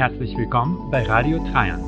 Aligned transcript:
Herzlich 0.00 0.34
willkommen 0.34 0.90
bei 0.90 1.02
Radio 1.02 1.38
Trajan. 1.52 1.84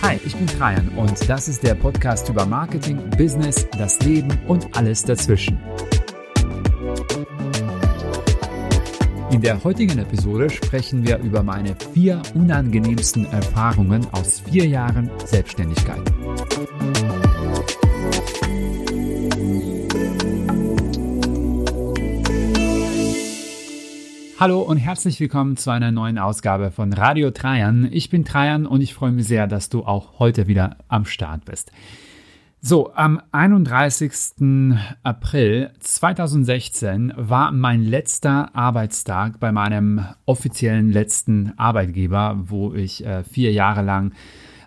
Hi, 0.00 0.20
ich 0.24 0.36
bin 0.36 0.46
Trajan 0.46 0.86
und 0.90 1.28
das 1.28 1.48
ist 1.48 1.64
der 1.64 1.74
Podcast 1.74 2.28
über 2.28 2.46
Marketing, 2.46 3.00
Business, 3.18 3.66
das 3.76 3.98
Leben 4.02 4.28
und 4.46 4.68
alles 4.76 5.02
dazwischen. 5.02 5.58
In 9.32 9.40
der 9.40 9.64
heutigen 9.64 9.98
Episode 9.98 10.48
sprechen 10.48 11.04
wir 11.04 11.18
über 11.18 11.42
meine 11.42 11.74
vier 11.92 12.22
unangenehmsten 12.34 13.24
Erfahrungen 13.32 14.06
aus 14.12 14.38
vier 14.48 14.66
Jahren 14.68 15.10
Selbstständigkeit. 15.24 16.02
Hallo 24.42 24.60
und 24.60 24.78
herzlich 24.78 25.20
willkommen 25.20 25.56
zu 25.56 25.70
einer 25.70 25.92
neuen 25.92 26.18
Ausgabe 26.18 26.72
von 26.72 26.92
Radio 26.92 27.30
Trajan. 27.30 27.88
Ich 27.92 28.10
bin 28.10 28.24
Trajan 28.24 28.66
und 28.66 28.80
ich 28.80 28.92
freue 28.92 29.12
mich 29.12 29.28
sehr, 29.28 29.46
dass 29.46 29.68
du 29.68 29.84
auch 29.84 30.18
heute 30.18 30.48
wieder 30.48 30.78
am 30.88 31.04
Start 31.04 31.44
bist. 31.44 31.70
So, 32.60 32.92
am 32.92 33.22
31. 33.30 34.74
April 35.04 35.70
2016 35.78 37.12
war 37.16 37.52
mein 37.52 37.84
letzter 37.84 38.50
Arbeitstag 38.52 39.38
bei 39.38 39.52
meinem 39.52 40.04
offiziellen 40.26 40.90
letzten 40.90 41.56
Arbeitgeber, 41.56 42.36
wo 42.42 42.74
ich 42.74 43.06
äh, 43.06 43.22
vier 43.22 43.52
Jahre 43.52 43.82
lang 43.82 44.12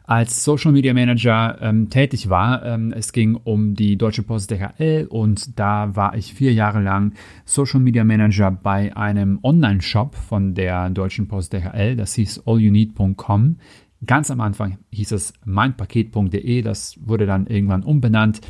als 0.08 0.44
Social 0.44 0.72
Media 0.72 0.94
Manager 0.94 1.58
ähm, 1.62 1.90
tätig 1.90 2.30
war. 2.30 2.64
Ähm, 2.66 2.94
es 2.96 3.12
ging 3.12 3.36
um 3.36 3.76
die 3.76 3.98
Deutsche 3.98 4.24
Post 4.24 4.52
DHL 4.52 5.08
und 5.10 5.60
da 5.60 5.96
war 5.96 6.16
ich 6.16 6.34
vier 6.34 6.54
Jahre 6.54 6.82
lang 6.82 7.14
Social 7.46 7.80
Media 7.80 8.04
Manager 8.04 8.52
bei 8.52 8.96
einem 8.96 9.40
Online-Shop 9.44 10.16
von 10.16 10.54
der 10.54 10.90
Deutschen 10.90 11.28
Post 11.28 11.54
DHL. 11.54 11.96
Das 11.96 12.14
hieß 12.16 12.44
allyouneed.com. 12.46 13.58
Ganz 14.06 14.30
am 14.30 14.42
Anfang 14.42 14.78
hieß 14.92 15.12
es 15.14 15.34
meinpaket.de. 15.46 16.62
Das 16.62 17.00
wurde 17.02 17.26
dann 17.26 17.48
irgendwann 17.48 17.84
umbenannt. 17.84 18.42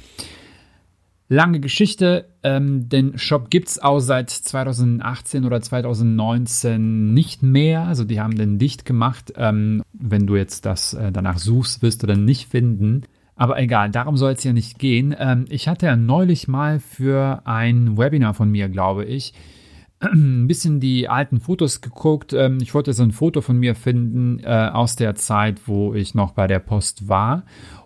Lange 1.28 1.60
Geschichte. 1.60 2.30
Ähm, 2.44 2.88
den 2.88 3.18
Shop 3.18 3.50
gibt 3.50 3.70
es 3.70 3.80
auch 3.82 4.00
seit 4.00 4.30
2018 4.30 5.46
oder 5.46 5.60
2019 5.60 7.14
nicht 7.14 7.42
mehr. 7.42 7.82
Also 7.82 8.04
die 8.04 8.22
haben 8.22 8.36
den 8.36 8.60
dicht 8.60 8.86
gemacht. 8.86 9.34
Ähm, 9.36 9.82
wenn 9.92 10.28
du 10.28 10.36
jetzt 10.36 10.66
das 10.66 10.94
äh, 10.94 11.12
danach 11.12 11.40
suchst, 11.40 11.82
wirst 11.82 12.04
du 12.04 12.08
dann 12.08 12.26
nicht 12.26 12.50
finden. 12.50 13.04
Aber 13.36 13.60
egal, 13.60 13.90
darum 13.90 14.18
soll 14.18 14.34
es 14.34 14.44
ja 14.44 14.54
nicht 14.54 14.78
gehen. 14.78 15.16
Ähm, 15.18 15.46
ich 15.50 15.68
hatte 15.68 15.88
ja 15.88 15.96
neulich 15.96 16.48
mal 16.48 16.80
für 16.80 17.42
ein 17.46 17.98
Webinar 17.98 18.34
von 18.36 18.50
mir, 18.50 18.70
glaube 18.70 19.04
ich, 19.06 19.34
ein 20.00 20.48
bisschen 20.48 20.80
die 20.80 21.10
alten 21.10 21.40
Fotos 21.40 21.82
geguckt. 21.82 22.34
Ähm, 22.34 22.60
ich 22.62 22.74
wollte 22.74 22.94
so 22.94 23.02
ein 23.02 23.12
Foto 23.12 23.42
von 23.42 23.58
mir 23.58 23.74
finden 23.74 24.40
äh, 24.40 24.70
aus 24.72 24.96
der 24.96 25.16
Zeit, 25.16 25.68
wo 25.68 25.96
ich 25.96 26.14
noch 26.14 26.32
bei 26.32 26.48
der 26.48 26.60
Post 26.60 27.10
war. 27.10 27.46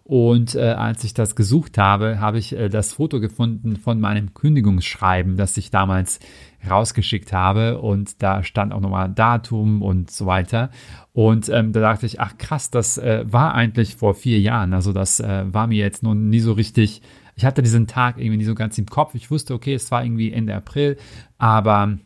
Und 0.09 0.55
äh, 0.55 0.61
als 0.61 1.03
ich 1.03 1.13
das 1.13 1.35
gesucht 1.35 1.77
habe, 1.77 2.19
habe 2.19 2.39
ich 2.39 2.57
äh, 2.57 2.67
das 2.67 2.93
Foto 2.93 3.19
gefunden 3.19 3.75
von 3.75 3.99
meinem 3.99 4.33
Kündigungsschreiben, 4.33 5.37
das 5.37 5.55
ich 5.55 5.69
damals 5.69 6.19
rausgeschickt 6.67 7.31
habe. 7.31 7.77
Und 7.77 8.23
da 8.23 8.41
stand 8.41 8.73
auch 8.73 8.79
nochmal 8.79 9.13
Datum 9.13 9.83
und 9.83 10.09
so 10.09 10.25
weiter. 10.25 10.71
Und 11.13 11.49
ähm, 11.49 11.73
da 11.73 11.81
dachte 11.81 12.07
ich, 12.07 12.19
ach 12.19 12.39
krass, 12.39 12.71
das 12.71 12.97
äh, 12.97 13.23
war 13.31 13.53
eigentlich 13.53 13.97
vor 13.97 14.15
vier 14.15 14.39
Jahren. 14.39 14.73
Also 14.73 14.93
das 14.93 15.19
äh, 15.19 15.45
war 15.53 15.67
mir 15.67 15.77
jetzt 15.77 16.01
nun 16.01 16.27
nie 16.29 16.39
so 16.39 16.53
richtig. 16.53 17.03
Ich 17.35 17.45
hatte 17.45 17.61
diesen 17.61 17.85
Tag 17.85 18.17
irgendwie 18.17 18.37
nie 18.37 18.45
so 18.45 18.55
ganz 18.55 18.79
im 18.79 18.87
Kopf. 18.87 19.13
Ich 19.13 19.29
wusste, 19.29 19.53
okay, 19.53 19.75
es 19.75 19.91
war 19.91 20.03
irgendwie 20.03 20.33
Ende 20.33 20.55
April, 20.55 20.97
aber 21.37 21.99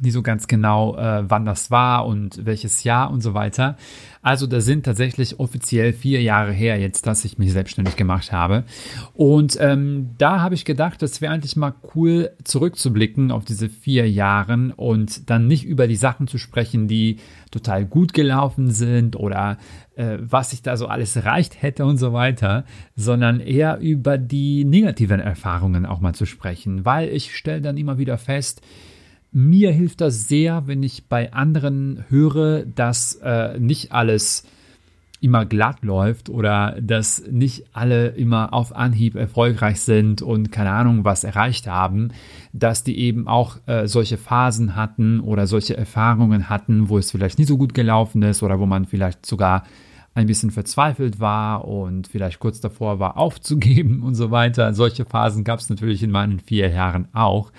nie 0.00 0.10
so 0.10 0.22
ganz 0.22 0.46
genau, 0.46 0.96
äh, 0.96 1.28
wann 1.28 1.44
das 1.44 1.70
war 1.70 2.06
und 2.06 2.44
welches 2.44 2.84
Jahr 2.84 3.10
und 3.10 3.22
so 3.22 3.34
weiter. 3.34 3.76
Also 4.22 4.46
da 4.46 4.60
sind 4.60 4.84
tatsächlich 4.84 5.38
offiziell 5.38 5.92
vier 5.92 6.20
Jahre 6.20 6.52
her 6.52 6.78
jetzt, 6.78 7.06
dass 7.06 7.24
ich 7.24 7.38
mich 7.38 7.52
selbstständig 7.52 7.96
gemacht 7.96 8.32
habe. 8.32 8.64
Und 9.14 9.56
ähm, 9.60 10.10
da 10.18 10.40
habe 10.40 10.54
ich 10.54 10.64
gedacht, 10.64 11.02
es 11.02 11.20
wäre 11.20 11.32
eigentlich 11.32 11.56
mal 11.56 11.74
cool 11.94 12.30
zurückzublicken 12.44 13.30
auf 13.30 13.44
diese 13.44 13.68
vier 13.68 14.10
Jahren 14.10 14.72
und 14.72 15.30
dann 15.30 15.46
nicht 15.46 15.64
über 15.64 15.86
die 15.86 15.96
Sachen 15.96 16.26
zu 16.26 16.36
sprechen, 16.36 16.88
die 16.88 17.18
total 17.50 17.86
gut 17.86 18.12
gelaufen 18.12 18.70
sind 18.70 19.16
oder 19.16 19.56
äh, 19.94 20.18
was 20.20 20.52
ich 20.52 20.62
da 20.62 20.76
so 20.76 20.86
alles 20.86 21.16
erreicht 21.16 21.62
hätte 21.62 21.84
und 21.84 21.96
so 21.96 22.12
weiter, 22.12 22.64
sondern 22.96 23.40
eher 23.40 23.78
über 23.78 24.18
die 24.18 24.64
negativen 24.64 25.20
Erfahrungen 25.20 25.86
auch 25.86 26.00
mal 26.00 26.14
zu 26.14 26.26
sprechen, 26.26 26.84
weil 26.84 27.08
ich 27.08 27.36
stelle 27.36 27.60
dann 27.60 27.76
immer 27.76 27.98
wieder 27.98 28.18
fest, 28.18 28.62
mir 29.38 29.70
hilft 29.70 30.00
das 30.00 30.26
sehr, 30.26 30.66
wenn 30.66 30.82
ich 30.82 31.06
bei 31.06 31.32
anderen 31.32 32.04
höre, 32.08 32.64
dass 32.66 33.14
äh, 33.22 33.56
nicht 33.60 33.92
alles 33.92 34.44
immer 35.20 35.46
glatt 35.46 35.84
läuft 35.84 36.28
oder 36.28 36.76
dass 36.80 37.22
nicht 37.30 37.66
alle 37.72 38.08
immer 38.08 38.52
auf 38.52 38.74
Anhieb 38.74 39.14
erfolgreich 39.14 39.80
sind 39.80 40.22
und 40.22 40.50
keine 40.50 40.70
Ahnung 40.70 41.04
was 41.04 41.22
erreicht 41.22 41.68
haben, 41.68 42.08
dass 42.52 42.82
die 42.82 42.98
eben 42.98 43.28
auch 43.28 43.58
äh, 43.66 43.86
solche 43.86 44.16
Phasen 44.16 44.74
hatten 44.74 45.20
oder 45.20 45.46
solche 45.46 45.76
Erfahrungen 45.76 46.48
hatten, 46.48 46.88
wo 46.88 46.98
es 46.98 47.12
vielleicht 47.12 47.38
nicht 47.38 47.48
so 47.48 47.58
gut 47.58 47.74
gelaufen 47.74 48.22
ist 48.22 48.42
oder 48.42 48.58
wo 48.58 48.66
man 48.66 48.86
vielleicht 48.86 49.24
sogar 49.24 49.62
ein 50.14 50.26
bisschen 50.26 50.50
verzweifelt 50.50 51.20
war 51.20 51.66
und 51.66 52.08
vielleicht 52.08 52.40
kurz 52.40 52.60
davor 52.60 52.98
war 52.98 53.16
aufzugeben 53.16 54.02
und 54.02 54.14
so 54.14 54.30
weiter. 54.30 54.74
Solche 54.74 55.04
Phasen 55.04 55.44
gab 55.44 55.60
es 55.60 55.70
natürlich 55.70 56.02
in 56.02 56.10
meinen 56.10 56.40
vier 56.40 56.70
Jahren 56.70 57.06
auch. 57.12 57.52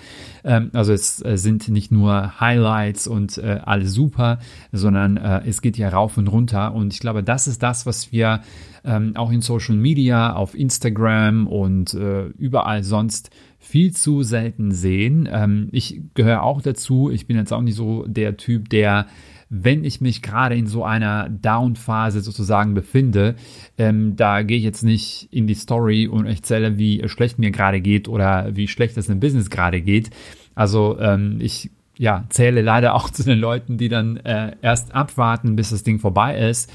Ähm, 0.44 0.70
also 0.74 0.92
es 0.92 1.24
äh, 1.24 1.38
sind 1.38 1.68
nicht 1.68 1.90
nur 1.90 2.38
Highlights 2.38 3.06
und 3.06 3.38
äh, 3.38 3.60
alles 3.64 3.94
super, 3.94 4.38
sondern 4.72 5.16
äh, 5.16 5.42
es 5.46 5.62
geht 5.62 5.78
ja 5.78 5.88
rauf 5.88 6.18
und 6.18 6.28
runter. 6.28 6.74
Und 6.74 6.92
ich 6.92 7.00
glaube, 7.00 7.22
das 7.22 7.48
ist 7.48 7.62
das, 7.62 7.86
was 7.86 8.12
wir 8.12 8.40
ähm, 8.84 9.16
auch 9.16 9.30
in 9.30 9.40
Social 9.40 9.76
Media, 9.76 10.34
auf 10.34 10.54
Instagram 10.54 11.46
und 11.46 11.94
äh, 11.94 12.26
überall 12.38 12.82
sonst 12.82 13.30
viel 13.58 13.92
zu 13.92 14.22
selten 14.22 14.72
sehen. 14.72 15.28
Ähm, 15.30 15.68
ich 15.72 16.00
gehöre 16.14 16.42
auch 16.42 16.62
dazu. 16.62 17.10
Ich 17.10 17.26
bin 17.26 17.36
jetzt 17.36 17.52
auch 17.52 17.62
nicht 17.62 17.74
so 17.74 18.04
der 18.06 18.36
Typ, 18.36 18.68
der 18.70 19.06
wenn 19.50 19.84
ich 19.84 20.00
mich 20.00 20.22
gerade 20.22 20.54
in 20.54 20.68
so 20.68 20.84
einer 20.84 21.28
Down-Phase 21.28 22.20
sozusagen 22.20 22.72
befinde, 22.72 23.34
ähm, 23.76 24.14
da 24.16 24.42
gehe 24.42 24.56
ich 24.56 24.64
jetzt 24.64 24.84
nicht 24.84 25.28
in 25.32 25.48
die 25.48 25.54
Story 25.54 26.06
und 26.06 26.26
erzähle, 26.26 26.78
wie 26.78 27.06
schlecht 27.08 27.38
mir 27.38 27.50
gerade 27.50 27.80
geht 27.80 28.08
oder 28.08 28.54
wie 28.54 28.68
schlecht 28.68 28.96
es 28.96 29.08
im 29.08 29.18
Business 29.20 29.50
gerade 29.50 29.82
geht. 29.82 30.10
Also 30.54 30.98
ähm, 31.00 31.38
ich 31.40 31.70
ja, 31.98 32.24
zähle 32.30 32.62
leider 32.62 32.94
auch 32.94 33.10
zu 33.10 33.24
den 33.24 33.38
Leuten, 33.38 33.76
die 33.76 33.88
dann 33.88 34.16
äh, 34.18 34.56
erst 34.62 34.94
abwarten, 34.94 35.56
bis 35.56 35.70
das 35.70 35.82
Ding 35.82 35.98
vorbei 35.98 36.38
ist 36.38 36.70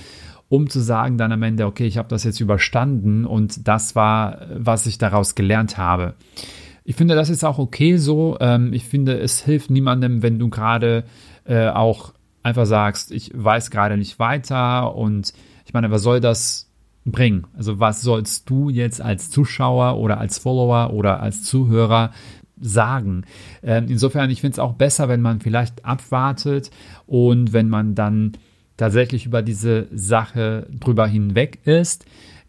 um 0.48 0.70
zu 0.70 0.80
sagen 0.80 1.18
dann 1.18 1.32
am 1.32 1.44
Ende, 1.44 1.66
okay, 1.66 1.88
ich 1.88 1.98
habe 1.98 2.08
das 2.08 2.24
jetzt 2.24 2.40
überstanden 2.40 3.26
und 3.26 3.68
das 3.68 3.96
war, 3.96 4.42
was 4.56 4.86
ich 4.86 4.98
daraus 4.98 5.36
gelernt 5.36 5.78
habe. 5.78 6.14
Ich 6.84 6.96
finde, 6.96 7.16
das 7.16 7.30
ist 7.30 7.44
auch 7.44 7.58
okay 7.58 7.98
so. 7.98 8.38
Ähm, 8.40 8.72
ich 8.72 8.86
finde, 8.86 9.18
es 9.18 9.42
hilft 9.42 9.72
niemandem, 9.72 10.22
wenn 10.22 10.38
du 10.38 10.50
gerade 10.50 11.04
äh, 11.46 11.68
auch 11.70 12.14
einfach 12.46 12.68
sagst, 12.68 13.12
ich 13.12 13.32
weiß 13.34 13.72
gerade 13.72 13.98
nicht 13.98 14.20
weiter 14.20 14.96
und 14.96 15.34
ich 15.66 15.74
meine, 15.74 15.90
was 15.90 16.04
soll 16.04 16.22
das 16.22 16.70
bringen? 17.06 17.48
Also 17.58 17.80
was 17.80 18.02
sollst 18.02 18.50
du 18.50 18.70
jetzt 18.70 19.02
als 19.02 19.32
Zuschauer 19.32 19.98
oder 19.98 20.20
als 20.20 20.38
Follower 20.38 20.94
oder 20.94 21.22
als 21.22 21.44
Zuhörer 21.44 22.12
sagen? 22.62 23.24
Ähm, 23.64 23.88
insofern, 23.90 24.30
ich 24.30 24.42
finde 24.42 24.54
es 24.54 24.60
auch 24.60 24.74
besser, 24.74 25.10
wenn 25.10 25.22
man 25.22 25.42
vielleicht 25.42 25.84
abwartet 25.86 26.70
und 27.08 27.52
wenn 27.52 27.68
man 27.68 27.96
dann 27.96 28.34
tatsächlich 28.78 29.26
über 29.26 29.42
diese 29.42 29.88
Sache 29.92 30.68
drüber 30.70 31.08
hinweg 31.08 31.60
ist 31.66 32.06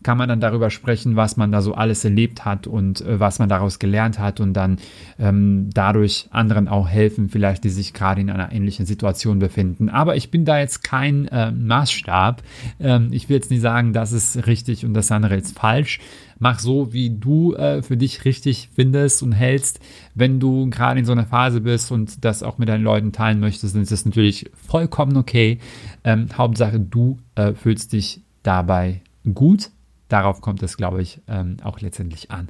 kann 0.06 0.18
man 0.18 0.28
dann 0.28 0.38
darüber 0.38 0.70
sprechen, 0.70 1.16
was 1.16 1.36
man 1.36 1.50
da 1.50 1.60
so 1.60 1.74
alles 1.74 2.04
erlebt 2.04 2.44
hat 2.44 2.68
und 2.68 3.00
äh, 3.00 3.18
was 3.18 3.40
man 3.40 3.48
daraus 3.48 3.80
gelernt 3.80 4.20
hat 4.20 4.38
und 4.38 4.52
dann 4.52 4.78
ähm, 5.18 5.68
dadurch 5.74 6.28
anderen 6.30 6.68
auch 6.68 6.88
helfen, 6.88 7.28
vielleicht 7.28 7.64
die 7.64 7.70
sich 7.70 7.92
gerade 7.92 8.20
in 8.20 8.30
einer 8.30 8.52
ähnlichen 8.52 8.86
Situation 8.86 9.40
befinden. 9.40 9.88
Aber 9.88 10.14
ich 10.14 10.30
bin 10.30 10.44
da 10.44 10.60
jetzt 10.60 10.84
kein 10.84 11.26
äh, 11.26 11.50
Maßstab. 11.50 12.44
Ähm, 12.78 13.08
ich 13.10 13.28
will 13.28 13.34
jetzt 13.34 13.50
nicht 13.50 13.62
sagen, 13.62 13.92
das 13.92 14.12
ist 14.12 14.46
richtig 14.46 14.84
und 14.84 14.94
das 14.94 15.10
andere 15.10 15.34
ist 15.34 15.58
falsch. 15.58 15.98
Mach 16.38 16.60
so, 16.60 16.92
wie 16.92 17.10
du 17.10 17.54
äh, 17.54 17.82
für 17.82 17.96
dich 17.96 18.24
richtig 18.24 18.70
findest 18.76 19.24
und 19.24 19.32
hältst. 19.32 19.80
Wenn 20.14 20.38
du 20.38 20.70
gerade 20.70 21.00
in 21.00 21.04
so 21.04 21.10
einer 21.10 21.26
Phase 21.26 21.62
bist 21.62 21.90
und 21.90 22.24
das 22.24 22.44
auch 22.44 22.58
mit 22.58 22.68
deinen 22.68 22.84
Leuten 22.84 23.10
teilen 23.10 23.40
möchtest, 23.40 23.74
dann 23.74 23.82
ist 23.82 23.90
das 23.90 24.06
natürlich 24.06 24.48
vollkommen 24.54 25.16
okay. 25.16 25.58
Ähm, 26.04 26.28
Hauptsache, 26.32 26.78
du 26.78 27.18
äh, 27.34 27.54
fühlst 27.54 27.92
dich 27.92 28.20
dabei 28.44 29.00
gut 29.34 29.70
Darauf 30.08 30.40
kommt 30.40 30.62
es, 30.62 30.76
glaube 30.76 31.02
ich, 31.02 31.20
ähm, 31.28 31.56
auch 31.62 31.80
letztendlich 31.80 32.30
an. 32.30 32.48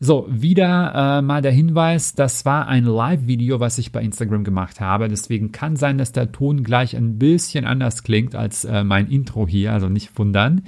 So, 0.00 0.26
wieder 0.28 1.18
äh, 1.18 1.22
mal 1.22 1.40
der 1.40 1.52
Hinweis, 1.52 2.14
das 2.14 2.44
war 2.44 2.66
ein 2.66 2.84
Live-Video, 2.84 3.60
was 3.60 3.78
ich 3.78 3.92
bei 3.92 4.02
Instagram 4.02 4.44
gemacht 4.44 4.80
habe. 4.80 5.08
Deswegen 5.08 5.52
kann 5.52 5.76
sein, 5.76 5.98
dass 5.98 6.12
der 6.12 6.32
Ton 6.32 6.62
gleich 6.62 6.96
ein 6.96 7.18
bisschen 7.18 7.64
anders 7.64 8.02
klingt 8.02 8.34
als 8.34 8.64
äh, 8.64 8.84
mein 8.84 9.06
Intro 9.06 9.46
hier, 9.46 9.72
also 9.72 9.88
nicht 9.88 10.18
wundern. 10.18 10.64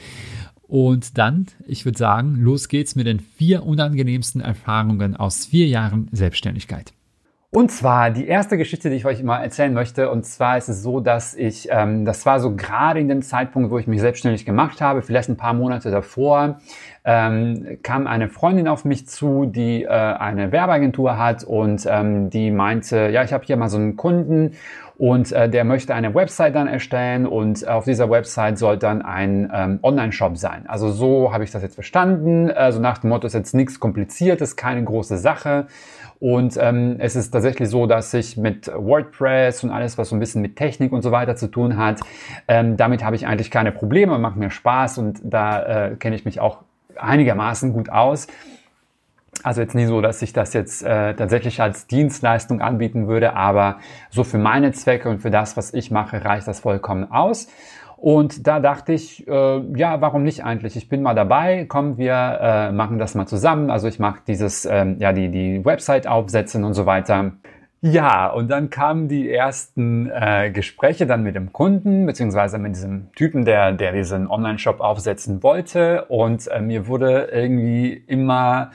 Und 0.63 1.19
dann, 1.19 1.47
ich 1.67 1.85
würde 1.85 1.99
sagen, 1.99 2.37
los 2.37 2.69
geht's 2.69 2.97
mit 2.97 3.07
den 3.07 3.21
vier 3.21 3.65
unangenehmsten 3.65 4.41
Erfahrungen 4.41 5.17
aus 5.17 5.47
vier 5.47 5.67
Jahren 5.67 6.09
Selbstständigkeit. 6.13 6.96
Und 7.51 7.71
zwar 7.71 8.11
die 8.11 8.27
erste 8.27 8.59
Geschichte, 8.59 8.91
die 8.91 8.97
ich 8.97 9.07
euch 9.07 9.23
mal 9.23 9.43
erzählen 9.43 9.73
möchte. 9.73 10.11
Und 10.11 10.27
zwar 10.27 10.59
ist 10.59 10.69
es 10.69 10.83
so, 10.83 11.01
dass 11.01 11.35
ich, 11.35 11.69
ähm, 11.71 12.05
das 12.05 12.27
war 12.27 12.41
so 12.41 12.57
gerade 12.57 13.01
in 13.01 13.09
dem 13.09 13.23
Zeitpunkt, 13.23 13.71
wo 13.71 13.79
ich 13.79 13.87
mich 13.87 14.01
selbstständig 14.01 14.45
gemacht 14.45 14.81
habe, 14.81 15.01
vielleicht 15.01 15.29
ein 15.29 15.37
paar 15.37 15.55
Monate 15.55 15.91
davor, 15.91 16.59
ähm, 17.05 17.79
kam 17.85 18.09
eine 18.09 18.29
Freundin 18.29 18.67
auf 18.67 18.85
mich 18.85 19.09
zu, 19.09 19.47
die 19.47 19.85
äh, 19.85 19.89
eine 19.89 20.51
Werbeagentur 20.51 21.19
hat 21.19 21.45
und 21.45 21.87
ähm, 21.89 22.31
die 22.31 22.51
meinte, 22.51 23.11
ja, 23.11 23.23
ich 23.23 23.33
habe 23.33 23.45
hier 23.45 23.57
mal 23.57 23.69
so 23.69 23.79
einen 23.79 23.97
Kunden 23.97 24.57
und 24.99 25.31
äh, 25.31 25.49
der 25.49 25.65
möchte 25.65 25.95
eine 25.95 26.15
Website 26.15 26.55
dann 26.55 26.67
erstellen 26.67 27.27
und 27.27 27.67
auf 27.69 27.85
dieser 27.85 28.11
Website 28.11 28.59
soll 28.59 28.77
dann 28.77 29.03
ein 29.03 29.51
ähm, 29.55 29.79
Online-Shop 29.83 30.37
sein. 30.37 30.65
Also 30.67 30.91
so 30.91 31.33
habe 31.33 31.45
ich 31.45 31.53
das 31.53 31.63
jetzt 31.63 31.75
verstanden. 31.75 32.51
Also 32.51 32.81
nach 32.81 32.99
dem 32.99 33.11
Motto 33.11 33.27
ist 33.27 33.35
jetzt 33.35 33.55
nichts 33.55 33.79
Kompliziertes, 33.79 34.57
keine 34.57 34.83
große 34.83 35.19
Sache. 35.19 35.67
Und 36.19 36.57
ähm, 36.59 36.97
es 36.99 37.15
ist 37.15 37.31
tatsächlich 37.31 37.69
so, 37.69 37.87
dass 37.87 38.15
ich 38.15 38.37
mit 38.37 38.69
WordPress 38.69 39.65
und 39.65 39.71
alles, 39.71 39.99
was 39.99 40.09
so 40.09 40.17
ein 40.17 40.21
bisschen 40.21 40.41
mit 40.41 40.57
Technik 40.57 40.93
und 40.93 41.03
so 41.03 41.13
weiter 41.13 41.37
zu 41.37 41.49
tun 41.49 41.77
hat, 41.77 42.01
ähm, 42.49 42.77
damit 42.77 43.05
habe 43.05 43.17
ich 43.17 43.27
eigentlich 43.27 43.51
keine 43.51 43.73
Probleme, 43.73 44.19
macht 44.19 44.37
mir 44.37 44.51
Spaß 44.51 44.99
und 44.99 45.21
da 45.23 45.89
äh, 45.89 45.97
kenne 45.97 46.17
ich 46.17 46.25
mich 46.25 46.41
auch 46.41 46.61
einigermaßen 46.97 47.73
gut 47.73 47.91
aus. 47.91 48.27
Also 49.43 49.61
jetzt 49.61 49.75
nicht 49.75 49.89
so, 49.89 50.01
dass 50.01 50.23
ich 50.23 50.33
das 50.33 50.55
jetzt 50.55 50.83
äh, 50.83 51.15
tatsächlich 51.15 51.61
als 51.61 51.87
Dienstleistung 51.87 52.63
anbieten 52.63 53.07
würde, 53.07 53.35
aber 53.35 53.79
so 54.11 54.25
für 54.25 54.39
meine 54.39 54.73
Zwecke 54.73 55.11
und 55.11 55.21
für 55.21 55.31
das, 55.31 55.57
was 55.57 55.75
ich 55.75 55.91
mache, 55.91 56.25
reicht 56.25 56.49
das 56.49 56.61
vollkommen 56.61 57.11
aus. 57.13 57.49
Und 57.97 58.47
da 58.47 58.61
dachte 58.61 58.93
ich, 58.93 59.27
äh, 59.27 59.61
ja, 59.77 60.01
warum 60.01 60.23
nicht 60.23 60.45
eigentlich? 60.45 60.77
Ich 60.77 60.89
bin 60.89 61.03
mal 61.03 61.15
dabei, 61.15 61.65
kommen 61.65 61.97
wir 61.97 62.39
äh, 62.41 62.73
machen 62.73 62.99
das 62.99 63.15
mal 63.15 63.27
zusammen. 63.27 63.71
Also 63.71 63.89
ich 63.89 63.99
mache 63.99 64.21
dieses, 64.27 64.67
ähm, 64.67 64.97
ja, 64.99 65.13
die, 65.13 65.31
die 65.31 65.65
Website 65.65 66.07
aufsetzen 66.07 66.65
und 66.65 66.75
so 66.75 66.85
weiter. 66.85 67.33
Ja, 67.83 68.29
und 68.29 68.49
dann 68.49 68.71
kamen 68.71 69.07
die 69.07 69.31
ersten 69.31 70.11
äh, 70.11 70.51
Gespräche 70.51 71.07
dann 71.07 71.23
mit 71.23 71.37
dem 71.37 71.53
Kunden, 71.53 72.07
beziehungsweise 72.07 72.57
mit 72.59 72.75
diesem 72.75 73.13
Typen, 73.13 73.45
der, 73.45 73.73
der 73.73 73.93
diesen 73.93 74.29
Online-Shop 74.29 74.81
aufsetzen 74.81 75.43
wollte. 75.43 76.07
Und 76.07 76.49
äh, 76.49 76.61
mir 76.63 76.87
wurde 76.87 77.29
irgendwie 77.31 77.93
immer 77.93 78.71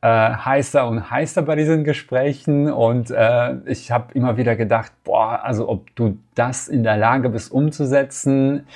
äh, 0.00 0.08
heißer 0.08 0.88
und 0.88 1.10
heißer 1.10 1.42
bei 1.42 1.54
diesen 1.54 1.84
Gesprächen. 1.84 2.72
Und 2.72 3.10
äh, 3.10 3.56
ich 3.66 3.90
habe 3.90 4.14
immer 4.14 4.38
wieder 4.38 4.56
gedacht, 4.56 4.90
boah, 5.04 5.44
also 5.44 5.68
ob 5.68 5.94
du 5.94 6.18
das 6.34 6.66
in 6.66 6.82
der 6.82 6.96
Lage 6.96 7.28
bist 7.28 7.52
umzusetzen. 7.52 8.66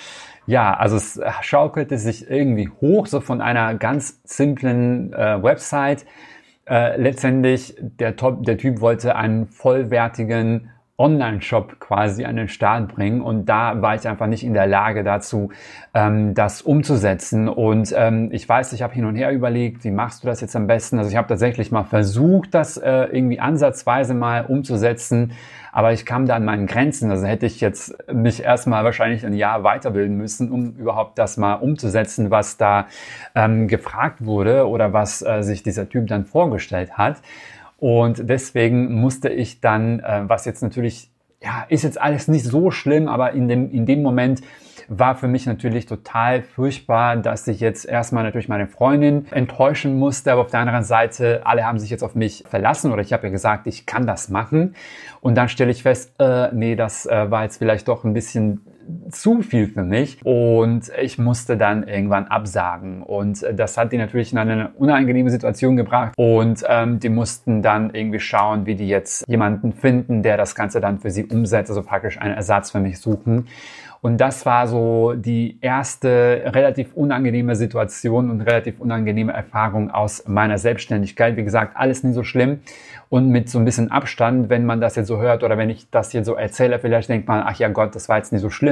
Ja, 0.46 0.74
also 0.74 0.96
es 0.96 1.18
schaukelte 1.40 1.96
sich 1.96 2.30
irgendwie 2.30 2.68
hoch, 2.80 3.06
so 3.06 3.20
von 3.20 3.40
einer 3.40 3.74
ganz 3.76 4.20
simplen 4.24 5.14
äh, 5.14 5.42
Website 5.42 6.04
äh, 6.66 7.00
letztendlich 7.00 7.74
der, 7.80 8.16
Top, 8.16 8.44
der 8.44 8.58
Typ 8.58 8.80
wollte 8.80 9.16
einen 9.16 9.46
vollwertigen 9.46 10.70
Online-Shop 11.00 11.80
quasi 11.80 12.26
an 12.26 12.36
den 12.36 12.48
Start 12.48 12.94
bringen 12.94 13.22
und 13.22 13.46
da 13.46 13.80
war 13.80 13.94
ich 13.94 14.06
einfach 14.06 14.26
nicht 14.26 14.44
in 14.44 14.52
der 14.52 14.66
Lage 14.66 15.02
dazu, 15.02 15.50
ähm, 15.94 16.34
das 16.34 16.60
umzusetzen. 16.60 17.48
Und 17.48 17.92
ähm, 17.96 18.28
ich 18.32 18.46
weiß, 18.46 18.74
ich 18.74 18.82
habe 18.82 18.92
hin 18.92 19.06
und 19.06 19.16
her 19.16 19.32
überlegt, 19.32 19.82
wie 19.84 19.90
machst 19.90 20.22
du 20.22 20.28
das 20.28 20.40
jetzt 20.42 20.54
am 20.54 20.66
besten? 20.66 20.98
Also 20.98 21.10
ich 21.10 21.16
habe 21.16 21.26
tatsächlich 21.26 21.72
mal 21.72 21.84
versucht, 21.84 22.54
das 22.54 22.76
äh, 22.76 23.04
irgendwie 23.04 23.40
ansatzweise 23.40 24.12
mal 24.12 24.44
umzusetzen, 24.44 25.32
aber 25.72 25.92
ich 25.92 26.04
kam 26.04 26.26
da 26.26 26.36
an 26.36 26.44
meinen 26.44 26.66
Grenzen. 26.66 27.10
Also 27.10 27.26
hätte 27.26 27.46
ich 27.46 27.60
jetzt 27.60 27.96
mich 28.12 28.42
erstmal 28.42 28.84
wahrscheinlich 28.84 29.24
ein 29.24 29.32
Jahr 29.32 29.64
weiterbilden 29.64 30.16
müssen, 30.16 30.50
um 30.50 30.72
überhaupt 30.76 31.18
das 31.18 31.38
mal 31.38 31.54
umzusetzen, 31.54 32.30
was 32.30 32.58
da 32.58 32.86
ähm, 33.34 33.68
gefragt 33.68 34.24
wurde 34.24 34.68
oder 34.68 34.92
was 34.92 35.22
äh, 35.22 35.42
sich 35.42 35.62
dieser 35.62 35.88
Typ 35.88 36.08
dann 36.08 36.26
vorgestellt 36.26 36.98
hat. 36.98 37.16
Und 37.80 38.28
deswegen 38.28 38.94
musste 39.00 39.30
ich 39.30 39.60
dann, 39.60 40.00
äh, 40.00 40.22
was 40.26 40.44
jetzt 40.44 40.62
natürlich, 40.62 41.10
ja, 41.42 41.64
ist 41.70 41.82
jetzt 41.82 42.00
alles 42.00 42.28
nicht 42.28 42.44
so 42.44 42.70
schlimm, 42.70 43.08
aber 43.08 43.32
in 43.32 43.48
dem, 43.48 43.70
in 43.70 43.86
dem 43.86 44.02
Moment 44.02 44.42
war 44.88 45.14
für 45.14 45.28
mich 45.28 45.46
natürlich 45.46 45.86
total 45.86 46.42
furchtbar, 46.42 47.16
dass 47.16 47.46
ich 47.46 47.60
jetzt 47.60 47.86
erstmal 47.86 48.24
natürlich 48.24 48.48
meine 48.48 48.66
Freundin 48.66 49.26
enttäuschen 49.30 49.98
musste, 49.98 50.32
aber 50.32 50.42
auf 50.42 50.50
der 50.50 50.60
anderen 50.60 50.82
Seite, 50.82 51.42
alle 51.44 51.64
haben 51.64 51.78
sich 51.78 51.90
jetzt 51.90 52.02
auf 52.02 52.14
mich 52.14 52.44
verlassen 52.46 52.92
oder 52.92 53.00
ich 53.00 53.12
habe 53.12 53.28
ja 53.28 53.30
gesagt, 53.30 53.66
ich 53.66 53.86
kann 53.86 54.06
das 54.06 54.28
machen. 54.28 54.74
Und 55.20 55.36
dann 55.36 55.48
stelle 55.48 55.70
ich 55.70 55.82
fest, 55.84 56.12
äh, 56.18 56.48
nee, 56.52 56.74
das 56.74 57.06
äh, 57.06 57.30
war 57.30 57.44
jetzt 57.44 57.58
vielleicht 57.58 57.88
doch 57.88 58.04
ein 58.04 58.12
bisschen 58.12 58.62
zu 59.10 59.42
viel 59.42 59.68
für 59.68 59.84
mich 59.84 60.18
und 60.24 60.90
ich 61.00 61.18
musste 61.18 61.56
dann 61.56 61.86
irgendwann 61.86 62.26
absagen 62.26 63.02
und 63.02 63.44
das 63.54 63.76
hat 63.76 63.92
die 63.92 63.98
natürlich 63.98 64.32
in 64.32 64.38
eine 64.38 64.70
unangenehme 64.76 65.30
Situation 65.30 65.76
gebracht 65.76 66.14
und 66.16 66.64
ähm, 66.68 67.00
die 67.00 67.08
mussten 67.08 67.62
dann 67.62 67.94
irgendwie 67.94 68.20
schauen, 68.20 68.66
wie 68.66 68.74
die 68.74 68.88
jetzt 68.88 69.24
jemanden 69.28 69.72
finden, 69.72 70.22
der 70.22 70.36
das 70.36 70.54
Ganze 70.54 70.80
dann 70.80 70.98
für 70.98 71.10
sie 71.10 71.24
umsetzt, 71.24 71.70
also 71.70 71.82
praktisch 71.82 72.20
einen 72.20 72.34
Ersatz 72.34 72.70
für 72.70 72.80
mich 72.80 72.98
suchen 72.98 73.46
und 74.02 74.18
das 74.18 74.46
war 74.46 74.66
so 74.66 75.12
die 75.14 75.58
erste 75.60 76.42
relativ 76.46 76.94
unangenehme 76.94 77.54
Situation 77.54 78.30
und 78.30 78.40
relativ 78.40 78.80
unangenehme 78.80 79.32
Erfahrung 79.32 79.90
aus 79.90 80.26
meiner 80.26 80.56
Selbstständigkeit. 80.56 81.36
Wie 81.36 81.44
gesagt, 81.44 81.76
alles 81.76 82.02
nie 82.02 82.12
so 82.12 82.22
schlimm. 82.22 82.60
Und 83.10 83.28
mit 83.28 83.50
so 83.50 83.58
ein 83.58 83.64
bisschen 83.64 83.90
Abstand, 83.90 84.48
wenn 84.48 84.64
man 84.64 84.80
das 84.80 84.94
jetzt 84.94 85.08
so 85.08 85.20
hört 85.20 85.42
oder 85.42 85.58
wenn 85.58 85.68
ich 85.68 85.90
das 85.90 86.12
jetzt 86.12 86.26
so 86.26 86.34
erzähle, 86.34 86.78
vielleicht 86.78 87.08
denkt 87.08 87.26
man, 87.26 87.42
ach 87.44 87.58
ja 87.58 87.68
Gott, 87.68 87.94
das 87.94 88.08
war 88.08 88.16
jetzt 88.16 88.32
nicht 88.32 88.40
so 88.40 88.50
schlimm. 88.50 88.69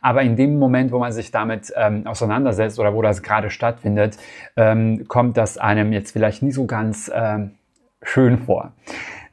Aber 0.00 0.22
in 0.22 0.36
dem 0.36 0.58
Moment, 0.58 0.92
wo 0.92 0.98
man 0.98 1.12
sich 1.12 1.30
damit 1.30 1.72
ähm, 1.76 2.06
auseinandersetzt 2.06 2.78
oder 2.78 2.94
wo 2.94 3.02
das 3.02 3.22
gerade 3.22 3.50
stattfindet, 3.50 4.18
ähm, 4.56 5.06
kommt 5.08 5.36
das 5.36 5.58
einem 5.58 5.92
jetzt 5.92 6.12
vielleicht 6.12 6.42
nie 6.42 6.52
so 6.52 6.66
ganz 6.66 7.10
ähm, 7.14 7.52
schön 8.02 8.38
vor. 8.38 8.72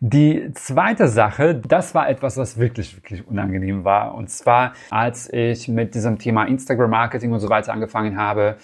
Die 0.05 0.51
zweite 0.53 1.07
Sache, 1.07 1.55
das 1.55 1.95
war 1.95 2.09
etwas, 2.09 2.35
was 2.35 2.57
wirklich, 2.57 2.97
wirklich 2.97 3.25
unangenehm 3.25 3.85
war. 3.85 4.15
Und 4.15 4.29
zwar, 4.29 4.73
als 4.89 5.31
ich 5.31 5.69
mit 5.69 5.95
diesem 5.95 6.19
Thema 6.19 6.43
Instagram-Marketing 6.43 7.31
und 7.31 7.39
so 7.39 7.49
weiter 7.49 7.71
angefangen 7.71 8.17
habe, 8.17 8.57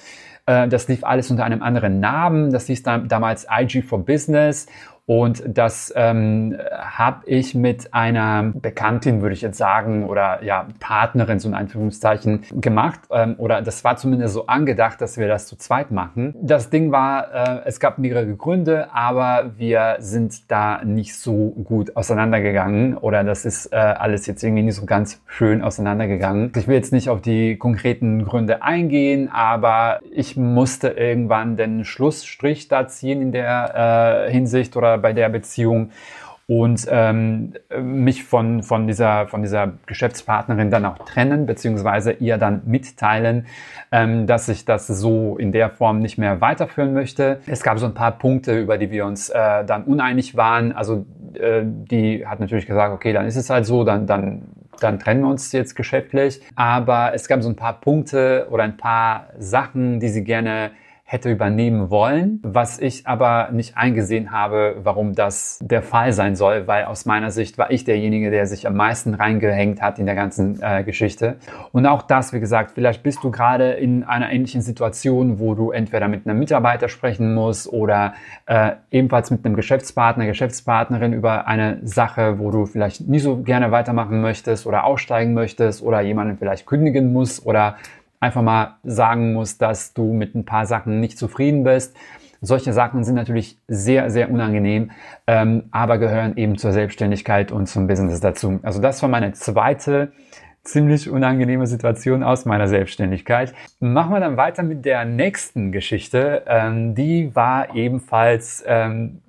äh, 0.45 0.67
das 0.67 0.87
lief 0.89 1.03
alles 1.05 1.31
unter 1.31 1.45
einem 1.45 1.61
anderen 1.61 2.01
Namen. 2.01 2.51
Das 2.51 2.65
hieß 2.67 2.83
damals 2.83 3.47
IG 3.49 3.83
for 3.83 4.03
Business. 4.03 4.67
Und 5.09 5.41
das 5.47 5.91
ähm, 5.95 6.55
habe 6.71 7.25
ich 7.25 7.55
mit 7.55 7.95
einer 7.95 8.51
Bekanntin, 8.53 9.23
würde 9.23 9.33
ich 9.33 9.41
jetzt 9.41 9.57
sagen, 9.57 10.07
oder 10.07 10.43
ja, 10.43 10.67
Partnerin, 10.79 11.39
so 11.39 11.49
in 11.49 11.55
Anführungszeichen, 11.55 12.43
gemacht. 12.51 12.99
Ähm, 13.09 13.33
oder 13.39 13.63
das 13.63 13.83
war 13.83 13.97
zumindest 13.97 14.35
so 14.35 14.45
angedacht, 14.45 15.01
dass 15.01 15.17
wir 15.17 15.27
das 15.27 15.47
zu 15.47 15.55
zweit 15.55 15.89
machen. 15.89 16.35
Das 16.39 16.69
Ding 16.69 16.91
war, 16.91 17.33
äh, 17.33 17.61
es 17.65 17.79
gab 17.79 17.97
mehrere 17.97 18.35
Gründe, 18.35 18.93
aber 18.93 19.49
wir 19.57 19.95
sind 19.97 20.51
da 20.51 20.83
nicht 20.83 21.15
so 21.15 21.55
gut 21.63 21.95
auseinandergegangen. 21.95 22.95
Oder 22.95 23.23
das 23.23 23.45
ist 23.45 23.73
äh, 23.73 23.77
alles 23.77 24.27
jetzt 24.27 24.43
irgendwie 24.43 24.61
nicht 24.61 24.75
so 24.75 24.85
ganz 24.85 25.23
schön 25.25 25.63
auseinandergegangen. 25.63 26.51
Ich 26.55 26.67
will 26.67 26.75
jetzt 26.75 26.93
nicht 26.93 27.09
auf 27.09 27.19
die 27.19 27.57
konkreten 27.57 28.25
Gründe 28.25 28.61
eingehen, 28.61 29.27
aber 29.33 30.01
ich 30.11 30.37
musste 30.37 30.89
irgendwann 30.89 31.57
den 31.57 31.83
Schlussstrich 31.83 32.67
da 32.67 32.87
ziehen 32.87 33.23
in 33.23 33.31
der 33.31 34.27
äh, 34.27 34.31
Hinsicht 34.31 34.77
oder 34.77 34.98
bei 34.99 35.13
der 35.13 35.29
Beziehung 35.29 35.91
und 36.49 36.87
ähm, 36.89 37.53
mich 37.79 38.23
von, 38.23 38.63
von, 38.63 38.87
dieser, 38.87 39.27
von 39.27 39.43
dieser 39.43 39.73
Geschäftspartnerin 39.85 40.71
dann 40.71 40.83
auch 40.83 40.97
trennen, 40.97 41.45
beziehungsweise 41.45 42.13
ihr 42.13 42.39
dann 42.39 42.63
mitteilen, 42.65 43.45
ähm, 43.91 44.25
dass 44.25 44.49
ich 44.49 44.65
das 44.65 44.87
so 44.87 45.37
in 45.37 45.51
der 45.51 45.69
Form 45.69 45.99
nicht 45.99 46.17
mehr 46.17 46.41
weiterführen 46.41 46.93
möchte. 46.93 47.39
Es 47.45 47.61
gab 47.61 47.77
so 47.77 47.85
ein 47.85 47.93
paar 47.93 48.13
Punkte, 48.13 48.59
über 48.59 48.79
die 48.79 48.89
wir 48.89 49.05
uns 49.05 49.29
äh, 49.29 49.63
dann 49.63 49.83
uneinig 49.83 50.37
waren. 50.37 50.71
Also 50.71 51.05
äh, 51.35 51.61
die 51.63 52.25
hat 52.25 52.39
natürlich 52.39 52.65
gesagt, 52.65 52.95
okay, 52.95 53.13
dann 53.13 53.27
ist 53.27 53.35
es 53.35 53.51
halt 53.51 53.67
so, 53.67 53.83
dann, 53.83 54.07
dann 54.07 54.41
dann 54.79 54.97
trennen 54.97 55.21
wir 55.21 55.29
uns 55.29 55.51
jetzt 55.51 55.75
geschäftlich. 55.75 56.41
Aber 56.55 57.11
es 57.13 57.27
gab 57.27 57.43
so 57.43 57.49
ein 57.49 57.55
paar 57.57 57.79
Punkte 57.79 58.47
oder 58.49 58.63
ein 58.63 58.77
paar 58.77 59.27
Sachen, 59.37 59.99
die 59.99 60.07
sie 60.07 60.23
gerne 60.23 60.71
hätte 61.11 61.31
übernehmen 61.31 61.89
wollen, 61.89 62.39
was 62.43 62.77
ich 62.77 63.07
aber 63.07 63.49
nicht 63.51 63.75
eingesehen 63.75 64.31
habe, 64.31 64.75
warum 64.83 65.15
das 65.15 65.57
der 65.59 65.81
Fall 65.81 66.13
sein 66.13 66.35
soll, 66.35 66.67
weil 66.67 66.85
aus 66.85 67.07
meiner 67.07 67.31
Sicht 67.31 67.57
war 67.57 67.71
ich 67.71 67.83
derjenige, 67.83 68.29
der 68.29 68.45
sich 68.45 68.67
am 68.67 68.75
meisten 68.75 69.15
reingehängt 69.15 69.81
hat 69.81 69.97
in 69.97 70.05
der 70.05 70.13
ganzen 70.13 70.61
äh, 70.61 70.83
Geschichte. 70.83 71.37
Und 71.71 71.87
auch 71.87 72.03
das, 72.03 72.31
wie 72.31 72.39
gesagt, 72.39 72.73
vielleicht 72.75 73.01
bist 73.01 73.23
du 73.23 73.31
gerade 73.31 73.71
in 73.71 74.03
einer 74.03 74.31
ähnlichen 74.31 74.61
Situation, 74.61 75.39
wo 75.39 75.55
du 75.55 75.71
entweder 75.71 76.07
mit 76.07 76.27
einem 76.27 76.37
Mitarbeiter 76.37 76.89
sprechen 76.89 77.33
musst 77.33 77.67
oder 77.67 78.13
äh, 78.45 78.73
ebenfalls 78.91 79.31
mit 79.31 79.43
einem 79.43 79.55
Geschäftspartner, 79.55 80.27
Geschäftspartnerin 80.27 81.13
über 81.13 81.47
eine 81.47 81.79
Sache, 81.81 82.37
wo 82.37 82.51
du 82.51 82.67
vielleicht 82.67 83.07
nie 83.07 83.17
so 83.17 83.37
gerne 83.37 83.71
weitermachen 83.71 84.21
möchtest 84.21 84.67
oder 84.67 84.83
aussteigen 84.83 85.33
möchtest 85.33 85.81
oder 85.81 86.01
jemanden 86.01 86.37
vielleicht 86.37 86.67
kündigen 86.67 87.11
musst 87.11 87.47
oder 87.47 87.77
einfach 88.19 88.41
mal 88.41 88.77
sagen 88.83 89.33
musst, 89.33 89.61
dass 89.61 89.93
du 89.93 90.13
mit 90.13 90.35
ein 90.35 90.45
paar 90.45 90.65
Sachen 90.65 90.99
nicht 90.99 91.17
zufrieden 91.17 91.63
bist. 91.63 91.95
Solche 92.41 92.71
Sachen 92.71 93.03
sind 93.03 93.15
natürlich 93.15 93.57
sehr, 93.67 94.09
sehr 94.09 94.31
unangenehm, 94.31 94.91
ähm, 95.27 95.63
aber 95.71 95.97
gehören 95.97 96.37
eben 96.37 96.57
zur 96.57 96.71
Selbstständigkeit 96.71 97.51
und 97.51 97.67
zum 97.67 97.87
Business 97.87 98.21
dazu. 98.21 98.59
Also 98.63 98.81
das 98.81 99.01
war 99.01 99.09
meine 99.09 99.33
zweite 99.33 100.13
ziemlich 100.63 101.09
unangenehme 101.09 101.67
Situation 101.67 102.23
aus 102.23 102.45
meiner 102.45 102.67
Selbstständigkeit. 102.67 103.53
Machen 103.79 104.13
wir 104.13 104.19
dann 104.19 104.37
weiter 104.37 104.63
mit 104.63 104.85
der 104.85 105.03
nächsten 105.05 105.71
Geschichte. 105.71 106.43
Ähm, 106.47 106.95
die 106.95 107.35
war 107.35 107.75
ebenfalls 107.75 108.63
ähm, 108.67 109.21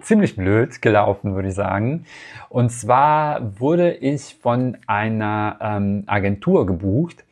ziemlich 0.00 0.36
blöd 0.36 0.80
gelaufen, 0.80 1.34
würde 1.34 1.48
ich 1.48 1.54
sagen. 1.54 2.04
Und 2.48 2.70
zwar 2.70 3.60
wurde 3.60 3.92
ich 3.92 4.36
von 4.40 4.76
einer 4.86 5.58
ähm, 5.60 6.04
Agentur 6.06 6.66
gebucht 6.66 7.24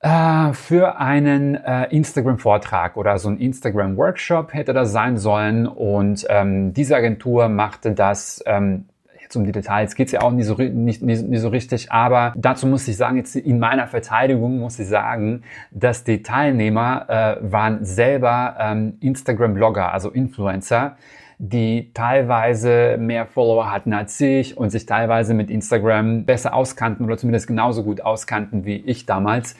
äh, 0.00 0.52
für 0.52 0.98
einen 0.98 1.54
äh, 1.54 1.84
Instagram-Vortrag 1.90 2.96
oder 2.96 3.18
so 3.18 3.28
ein 3.28 3.38
Instagram-Workshop 3.38 4.54
hätte 4.54 4.72
das 4.72 4.92
sein 4.92 5.18
sollen. 5.18 5.66
Und 5.66 6.26
ähm, 6.28 6.72
diese 6.72 6.96
Agentur 6.96 7.48
machte 7.48 7.92
das 7.92 8.42
ähm, 8.46 8.86
jetzt 9.30 9.36
um 9.36 9.44
die 9.44 9.52
Details 9.52 9.94
geht's 9.94 10.10
ja 10.10 10.22
auch 10.22 10.32
nicht 10.32 10.46
so, 10.46 10.56
nicht, 10.56 11.02
nicht, 11.02 11.22
nicht 11.22 11.40
so 11.40 11.50
richtig, 11.50 11.92
aber 11.92 12.32
dazu 12.36 12.66
muss 12.66 12.88
ich 12.88 12.96
sagen, 12.96 13.16
jetzt 13.16 13.36
in 13.36 13.60
meiner 13.60 13.86
Verteidigung 13.86 14.58
muss 14.58 14.76
ich 14.80 14.88
sagen, 14.88 15.44
dass 15.70 16.02
die 16.02 16.24
Teilnehmer 16.24 17.06
äh, 17.08 17.36
waren 17.40 17.84
selber 17.84 18.56
ähm, 18.58 18.94
Instagram-Blogger, 19.00 19.92
also 19.92 20.10
Influencer, 20.10 20.96
die 21.38 21.92
teilweise 21.94 22.96
mehr 22.98 23.24
Follower 23.24 23.70
hatten 23.70 23.92
als 23.92 24.20
ich 24.20 24.58
und 24.58 24.70
sich 24.70 24.84
teilweise 24.84 25.32
mit 25.32 25.48
Instagram 25.48 26.24
besser 26.24 26.52
auskannten 26.52 27.06
oder 27.06 27.16
zumindest 27.16 27.46
genauso 27.46 27.84
gut 27.84 28.00
auskannten 28.00 28.64
wie 28.64 28.78
ich 28.78 29.06
damals. 29.06 29.54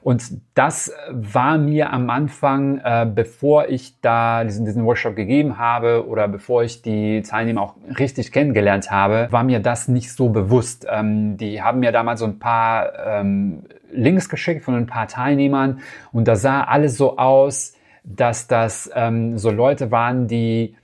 Und 0.00 0.40
das 0.54 0.92
war 1.10 1.58
mir 1.58 1.92
am 1.92 2.10
Anfang, 2.10 2.78
äh, 2.78 3.06
bevor 3.12 3.68
ich 3.68 4.00
da 4.00 4.44
diesen, 4.44 4.64
diesen 4.64 4.84
Workshop 4.84 5.16
gegeben 5.16 5.58
habe 5.58 6.06
oder 6.06 6.28
bevor 6.28 6.62
ich 6.62 6.82
die 6.82 7.22
Teilnehmer 7.22 7.62
auch 7.62 7.74
richtig 7.98 8.32
kennengelernt 8.32 8.90
habe, 8.90 9.28
war 9.30 9.44
mir 9.44 9.60
das 9.60 9.88
nicht 9.88 10.12
so 10.12 10.28
bewusst. 10.28 10.86
Ähm, 10.90 11.36
die 11.36 11.62
haben 11.62 11.80
mir 11.80 11.92
damals 11.92 12.20
so 12.20 12.26
ein 12.26 12.38
paar 12.38 12.92
ähm, 13.06 13.64
Links 13.90 14.28
geschickt 14.28 14.64
von 14.64 14.74
ein 14.74 14.86
paar 14.86 15.08
Teilnehmern 15.08 15.80
und 16.12 16.28
da 16.28 16.36
sah 16.36 16.62
alles 16.62 16.96
so 16.96 17.16
aus, 17.16 17.74
dass 18.04 18.46
das 18.46 18.90
ähm, 18.94 19.36
so 19.38 19.50
Leute 19.50 19.90
waren, 19.90 20.28
die 20.28 20.76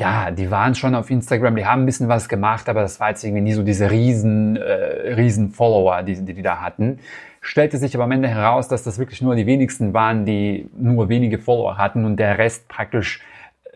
ja, 0.00 0.30
die 0.30 0.50
waren 0.50 0.74
schon 0.74 0.94
auf 0.94 1.10
Instagram, 1.10 1.54
die 1.56 1.66
haben 1.66 1.82
ein 1.82 1.86
bisschen 1.86 2.08
was 2.08 2.28
gemacht, 2.28 2.68
aber 2.68 2.80
das 2.80 2.98
war 2.98 3.10
jetzt 3.10 3.22
irgendwie 3.22 3.42
nie 3.42 3.52
so 3.52 3.62
diese 3.62 3.90
riesen, 3.90 4.56
äh, 4.56 5.12
riesen 5.14 5.50
Follower, 5.50 6.02
die, 6.02 6.16
die 6.16 6.34
die 6.34 6.42
da 6.42 6.60
hatten. 6.60 6.98
Stellte 7.42 7.76
sich 7.78 7.94
aber 7.94 8.04
am 8.04 8.12
Ende 8.12 8.28
heraus, 8.28 8.66
dass 8.66 8.82
das 8.82 8.98
wirklich 8.98 9.22
nur 9.22 9.36
die 9.36 9.46
wenigsten 9.46 9.94
waren, 9.94 10.24
die 10.24 10.68
nur 10.76 11.08
wenige 11.08 11.38
Follower 11.38 11.78
hatten 11.78 12.04
und 12.04 12.16
der 12.16 12.38
Rest 12.38 12.68
praktisch 12.68 13.20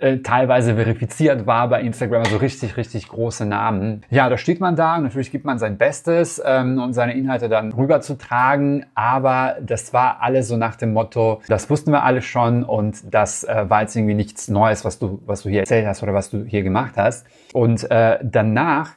äh, 0.05 0.19
teilweise 0.19 0.75
verifiziert 0.75 1.47
war 1.47 1.69
bei 1.69 1.81
Instagram, 1.81 2.23
also 2.25 2.37
richtig, 2.37 2.77
richtig 2.77 3.09
große 3.09 3.47
Namen. 3.47 4.03
Ja, 4.11 4.29
da 4.29 4.37
steht 4.37 4.61
man 4.61 4.77
da 4.77 4.97
und 4.97 5.05
natürlich 5.05 5.31
gibt 5.31 5.47
man 5.47 5.59
sein 5.59 5.79
Bestes, 5.79 6.43
ähm, 6.45 6.79
um 6.79 6.93
seine 6.93 7.15
Inhalte 7.15 7.49
dann 7.49 7.73
rüberzutragen, 7.73 8.85
aber 8.95 9.57
das 9.63 9.95
war 9.95 10.21
alles 10.21 10.49
so 10.49 10.59
nach 10.59 10.77
dem 10.77 10.93
Motto, 10.93 11.41
das 11.49 11.71
wussten 11.71 11.91
wir 11.91 12.03
alle 12.03 12.21
schon 12.21 12.65
und 12.65 13.15
das 13.15 13.45
äh, 13.45 13.65
war 13.71 13.81
jetzt 13.81 13.97
irgendwie 13.97 14.15
nichts 14.15 14.49
Neues, 14.49 14.85
was 14.85 14.99
du, 14.99 15.23
was 15.25 15.43
du 15.43 15.49
hier 15.49 15.61
erzählt 15.61 15.87
hast 15.87 16.03
oder 16.03 16.13
was 16.13 16.29
du 16.29 16.45
hier 16.45 16.63
gemacht 16.63 16.95
hast. 16.99 17.27
Und 17.55 17.91
äh, 17.91 18.19
danach 18.23 18.91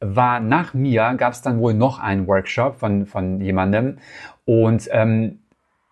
war 0.00 0.40
nach 0.40 0.72
mir, 0.72 1.14
gab 1.18 1.34
es 1.34 1.42
dann 1.42 1.58
wohl 1.58 1.74
noch 1.74 1.98
einen 1.98 2.26
Workshop 2.26 2.76
von, 2.76 3.04
von 3.04 3.40
jemandem. 3.42 3.98
Und 4.46 4.88
ähm, 4.92 5.40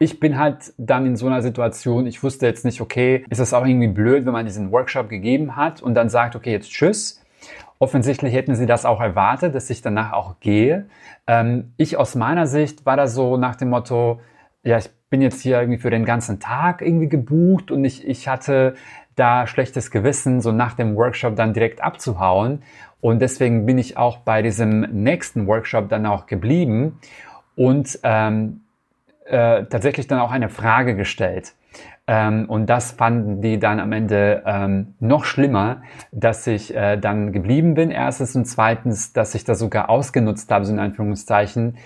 ich 0.03 0.21
bin 0.21 0.39
halt 0.39 0.75
dann 0.79 1.07
in 1.07 1.17
so 1.17 1.27
einer 1.27 1.43
Situation, 1.43 2.07
ich 2.07 2.23
wusste 2.23 2.47
jetzt 2.47 2.65
nicht, 2.65 2.81
okay, 2.81 3.25
ist 3.31 3.41
das 3.41 3.55
auch 3.55 3.65
irgendwie 3.65 3.89
blöd, 3.89 4.27
wenn 4.27 4.33
man 4.33 4.45
diesen 4.45 4.73
Workshop 4.73 5.09
gegeben 5.09 5.57
hat 5.57 5.83
und 5.83 5.95
dann 5.95 6.09
sagt, 6.09 6.37
okay, 6.37 6.53
jetzt 6.53 6.71
tschüss. 6.71 7.23
Offensichtlich 7.79 8.33
hätten 8.35 8.55
sie 8.55 8.67
das 8.67 8.85
auch 8.85 9.01
erwartet, 9.01 9.55
dass 9.55 9.71
ich 9.71 9.83
danach 9.83 10.13
auch 10.13 10.39
gehe. 10.41 10.87
Ähm, 11.27 11.73
ich 11.77 11.97
aus 11.97 12.15
meiner 12.15 12.47
Sicht 12.47 12.87
war 12.87 12.97
da 12.97 13.07
so 13.07 13.37
nach 13.37 13.57
dem 13.57 13.71
Motto, 13.71 14.21
ja, 14.63 14.79
ich 14.79 14.91
bin 15.11 15.21
jetzt 15.21 15.41
hier 15.43 15.61
irgendwie 15.61 15.79
für 15.79 15.91
den 15.91 16.05
ganzen 16.05 16.41
Tag 16.41 16.81
irgendwie 16.83 17.09
gebucht 17.09 17.71
und 17.71 17.85
ich, 17.85 18.07
ich 18.07 18.29
hatte 18.29 18.75
da 19.17 19.47
schlechtes 19.47 19.91
Gewissen, 19.91 20.41
so 20.41 20.53
nach 20.53 20.75
dem 20.75 20.97
Workshop 20.97 21.37
dann 21.37 21.53
direkt 21.53 21.83
abzuhauen. 21.83 22.63
Und 23.01 23.21
deswegen 23.21 23.67
bin 23.67 23.79
ich 23.79 23.97
auch 23.97 24.19
bei 24.19 24.43
diesem 24.43 24.81
nächsten 24.81 25.47
Workshop 25.47 25.89
dann 25.89 26.07
auch 26.07 26.27
geblieben 26.27 26.99
und 27.57 27.99
ähm, 28.05 28.61
äh, 29.27 29.65
tatsächlich 29.65 30.07
dann 30.07 30.21
auch 30.21 30.33
eine 30.33 30.49
Frage 30.49 30.97
gestellt. 30.97 31.55
Ähm, 32.07 32.47
und 32.49 32.67
das 32.67 32.93
fanden 32.93 33.41
die 33.41 33.59
dann 33.59 33.79
am 33.79 33.93
Ende 33.93 34.43
ähm, 34.45 34.95
noch 34.99 35.25
schlimmer, 35.25 35.83
dass 36.11 36.47
ich 36.47 36.75
äh, 36.75 36.97
dann 36.97 37.33
geblieben 37.33 37.75
bin, 37.75 37.91
erstens 37.91 38.35
und 38.35 38.45
zweitens, 38.47 39.13
dass 39.13 39.35
ich 39.35 39.45
das 39.45 39.61
sogar 39.61 39.89
ausgenutzt 39.89 40.51
habe, 40.51 40.65
so 40.65 40.73
in 40.73 40.81
Anführungszeichen, 40.81 41.77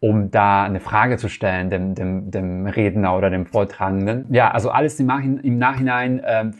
um 0.00 0.30
da 0.30 0.64
eine 0.64 0.80
Frage 0.80 1.18
zu 1.18 1.28
stellen, 1.28 1.68
dem, 1.68 1.94
dem, 1.94 2.30
dem 2.30 2.66
Redner 2.66 3.16
oder 3.16 3.28
dem 3.30 3.46
Vortragenden. 3.46 4.26
Ja, 4.30 4.50
also 4.50 4.70
alles 4.70 4.98
im, 5.00 5.10
im 5.42 5.58
Nachhinein 5.58 6.20
äh, 6.20 6.50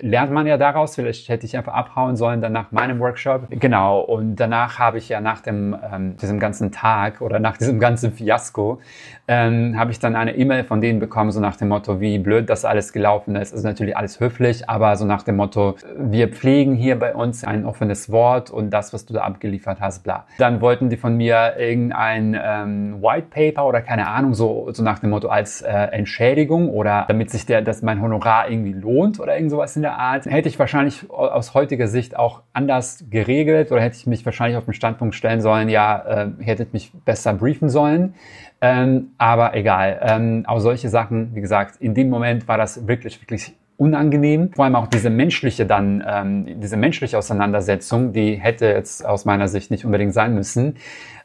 lernt 0.00 0.32
man 0.32 0.46
ja 0.46 0.56
daraus. 0.56 0.96
Vielleicht 0.96 1.28
hätte 1.28 1.46
ich 1.46 1.56
einfach 1.56 1.74
abhauen 1.74 2.16
sollen 2.16 2.40
dann 2.40 2.52
nach 2.52 2.72
meinem 2.72 2.98
Workshop. 2.98 3.46
Genau. 3.50 4.00
Und 4.00 4.36
danach 4.36 4.78
habe 4.78 4.98
ich 4.98 5.08
ja 5.08 5.20
nach 5.20 5.40
dem, 5.40 5.76
ähm, 5.92 6.16
diesem 6.16 6.40
ganzen 6.40 6.72
Tag 6.72 7.20
oder 7.20 7.38
nach 7.38 7.56
diesem 7.58 7.78
ganzen 7.78 8.12
Fiasko, 8.12 8.80
ähm, 9.28 9.78
habe 9.78 9.92
ich 9.92 10.00
dann 10.00 10.16
eine 10.16 10.36
E-Mail 10.36 10.64
von 10.64 10.80
denen 10.80 10.98
bekommen, 10.98 11.30
so 11.30 11.40
nach 11.40 11.56
dem 11.56 11.68
Motto, 11.68 12.00
wie 12.00 12.18
blöd 12.18 12.50
das 12.50 12.64
alles 12.64 12.92
gelaufen 12.92 13.36
ist. 13.36 13.54
Also 13.54 13.66
natürlich 13.66 13.96
alles 13.96 14.18
höflich, 14.20 14.68
aber 14.68 14.96
so 14.96 15.04
nach 15.04 15.22
dem 15.22 15.36
Motto, 15.36 15.76
wir 15.96 16.28
pflegen 16.28 16.74
hier 16.74 16.98
bei 16.98 17.14
uns 17.14 17.44
ein 17.44 17.64
offenes 17.64 18.10
Wort 18.10 18.50
und 18.50 18.70
das, 18.70 18.92
was 18.92 19.06
du 19.06 19.14
da 19.14 19.22
abgeliefert 19.22 19.80
hast, 19.80 20.02
bla. 20.02 20.26
Dann 20.38 20.60
wollten 20.60 20.90
die 20.90 20.96
von 20.96 21.16
mir 21.16 21.54
irgendein 21.56 22.38
ähm, 22.42 23.02
White 23.02 23.28
Paper 23.30 23.66
oder 23.66 23.80
keine 23.80 24.08
Ahnung, 24.08 24.34
so, 24.34 24.68
so 24.72 24.82
nach 24.82 24.98
dem 24.98 25.10
Motto 25.10 25.28
als 25.28 25.62
äh, 25.62 25.72
Entschädigung 25.72 26.68
oder 26.68 27.04
damit 27.06 27.30
sich 27.30 27.46
der, 27.46 27.62
dass 27.62 27.82
mein 27.82 28.02
Honorar 28.02 28.50
irgendwie 28.50 28.72
lohnt 28.72 29.20
oder 29.20 29.36
irgend 29.36 29.52
sowas 29.52 29.76
in 29.76 29.83
der 29.84 29.98
Art. 29.98 30.26
Hätte 30.26 30.48
ich 30.48 30.58
wahrscheinlich 30.58 31.08
aus 31.10 31.54
heutiger 31.54 31.86
Sicht 31.86 32.16
auch 32.16 32.42
anders 32.52 33.04
geregelt 33.10 33.70
oder 33.70 33.80
hätte 33.80 33.96
ich 33.96 34.06
mich 34.06 34.24
wahrscheinlich 34.24 34.58
auf 34.58 34.64
den 34.64 34.74
Standpunkt 34.74 35.14
stellen 35.14 35.40
sollen, 35.40 35.68
ja, 35.68 36.24
äh, 36.24 36.44
hättet 36.44 36.72
mich 36.72 36.92
besser 37.04 37.34
briefen 37.34 37.68
sollen. 37.68 38.14
Ähm, 38.60 39.10
aber 39.18 39.54
egal. 39.54 40.00
Ähm, 40.02 40.44
auch 40.46 40.58
solche 40.58 40.88
Sachen, 40.88 41.34
wie 41.34 41.40
gesagt, 41.40 41.76
in 41.80 41.94
dem 41.94 42.10
Moment 42.10 42.48
war 42.48 42.58
das 42.58 42.88
wirklich, 42.88 43.20
wirklich 43.20 43.54
unangenehm. 43.76 44.50
Vor 44.54 44.64
allem 44.64 44.76
auch 44.76 44.86
diese 44.86 45.10
menschliche 45.10 45.66
dann, 45.66 46.02
ähm, 46.06 46.60
diese 46.60 46.76
menschliche 46.76 47.18
Auseinandersetzung, 47.18 48.12
die 48.12 48.34
hätte 48.36 48.66
jetzt 48.66 49.04
aus 49.04 49.24
meiner 49.24 49.48
Sicht 49.48 49.70
nicht 49.70 49.84
unbedingt 49.84 50.14
sein 50.14 50.34
müssen. 50.34 50.76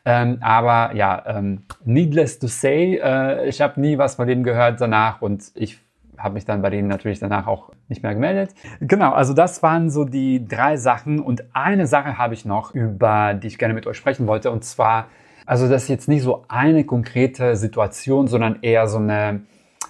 Ähm, 0.06 0.38
aber 0.42 0.96
ja, 0.96 1.24
ähm, 1.28 1.64
needless 1.86 2.40
to 2.40 2.48
say, 2.48 3.00
äh, 3.04 3.48
ich 3.48 3.62
habe 3.62 3.80
nie 3.80 3.98
was 3.98 4.16
von 4.16 4.28
denen 4.28 4.44
gehört 4.44 4.82
danach 4.82 5.22
und 5.22 5.52
ich 5.56 5.80
habe 6.20 6.36
mich 6.36 6.46
dann 6.46 6.62
bei 6.62 6.70
denen 6.70 6.88
natürlich 6.88 7.20
danach 7.20 7.48
auch 7.48 7.72
nicht 7.88 8.04
mehr 8.04 8.14
gemeldet. 8.14 8.54
Genau, 8.80 9.12
also 9.12 9.34
das 9.34 9.64
waren 9.64 9.90
so 9.90 10.06
die 10.06 10.48
drei 10.48 10.78
Sachen 10.78 11.20
und 11.20 11.44
eine 11.54 11.88
Sache 11.88 12.18
habe 12.18 12.34
ich 12.34 12.46
noch, 12.46 12.74
über 12.74 13.34
die 13.34 13.48
ich 13.48 13.58
gerne 13.58 13.74
mit 13.74 13.88
euch 13.88 13.98
sprechen 13.98 14.28
wollte 14.28 14.52
und 14.52 14.64
zwar, 14.64 15.08
also 15.46 15.68
das 15.68 15.84
ist 15.84 15.90
jetzt 15.90 16.08
nicht 16.08 16.24
so 16.24 16.46
eine 16.48 16.84
konkrete 16.84 17.56
Situation, 17.56 18.28
sondern 18.28 18.60
eher 18.62 18.88
so 18.88 18.98
eine 18.98 19.42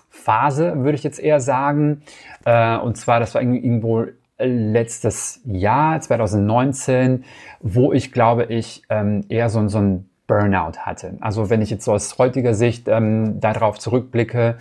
Phase, 0.09 0.83
würde 0.83 0.95
ich 0.95 1.03
jetzt 1.03 1.19
eher 1.19 1.39
sagen. 1.39 2.01
Äh, 2.45 2.77
und 2.77 2.98
zwar, 2.98 3.19
das 3.19 3.36
war 3.36 3.41
irgendwo 3.41 4.05
letztes 4.38 5.41
Jahr, 5.45 6.00
2019, 6.00 7.25
wo 7.62 7.91
ich 7.93 8.12
glaube 8.12 8.45
ich 8.45 8.83
ähm, 8.89 9.25
eher 9.29 9.50
so, 9.50 9.67
so 9.67 9.79
ein 9.79 10.08
Burnout 10.29 10.77
hatte. 10.77 11.17
Also 11.19 11.50
wenn 11.50 11.62
ich 11.62 11.71
jetzt 11.71 11.83
so 11.83 11.91
aus 11.91 12.17
heutiger 12.19 12.53
Sicht 12.53 12.88
ähm, 12.88 13.39
darauf 13.39 13.79
zurückblicke, 13.79 14.57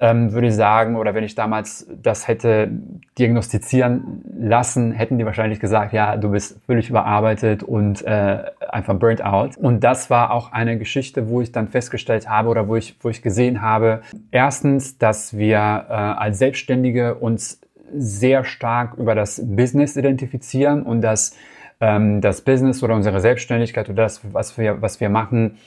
ähm, 0.00 0.32
würde 0.32 0.46
ich 0.46 0.54
sagen, 0.54 0.94
oder 0.94 1.12
wenn 1.14 1.24
ich 1.24 1.34
damals 1.34 1.88
das 2.00 2.28
hätte 2.28 2.70
diagnostizieren 3.18 4.22
lassen, 4.38 4.92
hätten 4.92 5.18
die 5.18 5.26
wahrscheinlich 5.26 5.58
gesagt, 5.58 5.92
ja, 5.92 6.16
du 6.16 6.30
bist 6.30 6.60
völlig 6.66 6.88
überarbeitet 6.88 7.64
und 7.64 8.06
äh, 8.06 8.44
einfach 8.68 8.94
burnt 8.94 9.24
out. 9.24 9.56
Und 9.56 9.82
das 9.82 10.08
war 10.08 10.30
auch 10.30 10.52
eine 10.52 10.78
Geschichte, 10.78 11.28
wo 11.28 11.40
ich 11.40 11.50
dann 11.50 11.66
festgestellt 11.66 12.30
habe 12.30 12.48
oder 12.48 12.68
wo 12.68 12.76
ich, 12.76 12.96
wo 13.00 13.08
ich 13.08 13.22
gesehen 13.22 13.60
habe, 13.60 14.02
erstens, 14.30 14.98
dass 14.98 15.36
wir 15.36 15.56
äh, 15.56 15.92
als 15.92 16.38
Selbstständige 16.38 17.16
uns 17.16 17.60
sehr 17.92 18.44
stark 18.44 18.94
über 18.98 19.16
das 19.16 19.42
Business 19.44 19.96
identifizieren 19.96 20.84
und 20.84 21.00
dass 21.00 21.34
ähm, 21.80 22.20
das 22.20 22.42
Business 22.42 22.82
oder 22.82 22.94
unsere 22.94 23.20
Selbstständigkeit 23.20 23.88
oder 23.88 24.04
das, 24.04 24.20
was 24.32 24.58
wir, 24.58 24.82
was 24.82 25.00
wir 25.00 25.08
machen, 25.08 25.58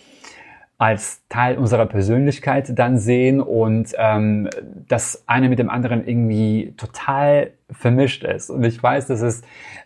als 0.82 1.22
Teil 1.30 1.60
unserer 1.60 1.86
Persönlichkeit 1.86 2.80
dann 2.80 2.98
sehen 2.98 3.40
und 3.40 3.94
ähm, 4.00 4.50
das 4.88 5.24
eine 5.28 5.48
mit 5.48 5.60
dem 5.60 5.70
anderen 5.70 6.08
irgendwie 6.08 6.74
total 6.76 7.52
vermischt 7.70 8.24
ist. 8.24 8.50
Und 8.50 8.64
ich 8.64 8.82
weiß, 8.82 9.06
dass 9.06 9.22
es 9.22 9.44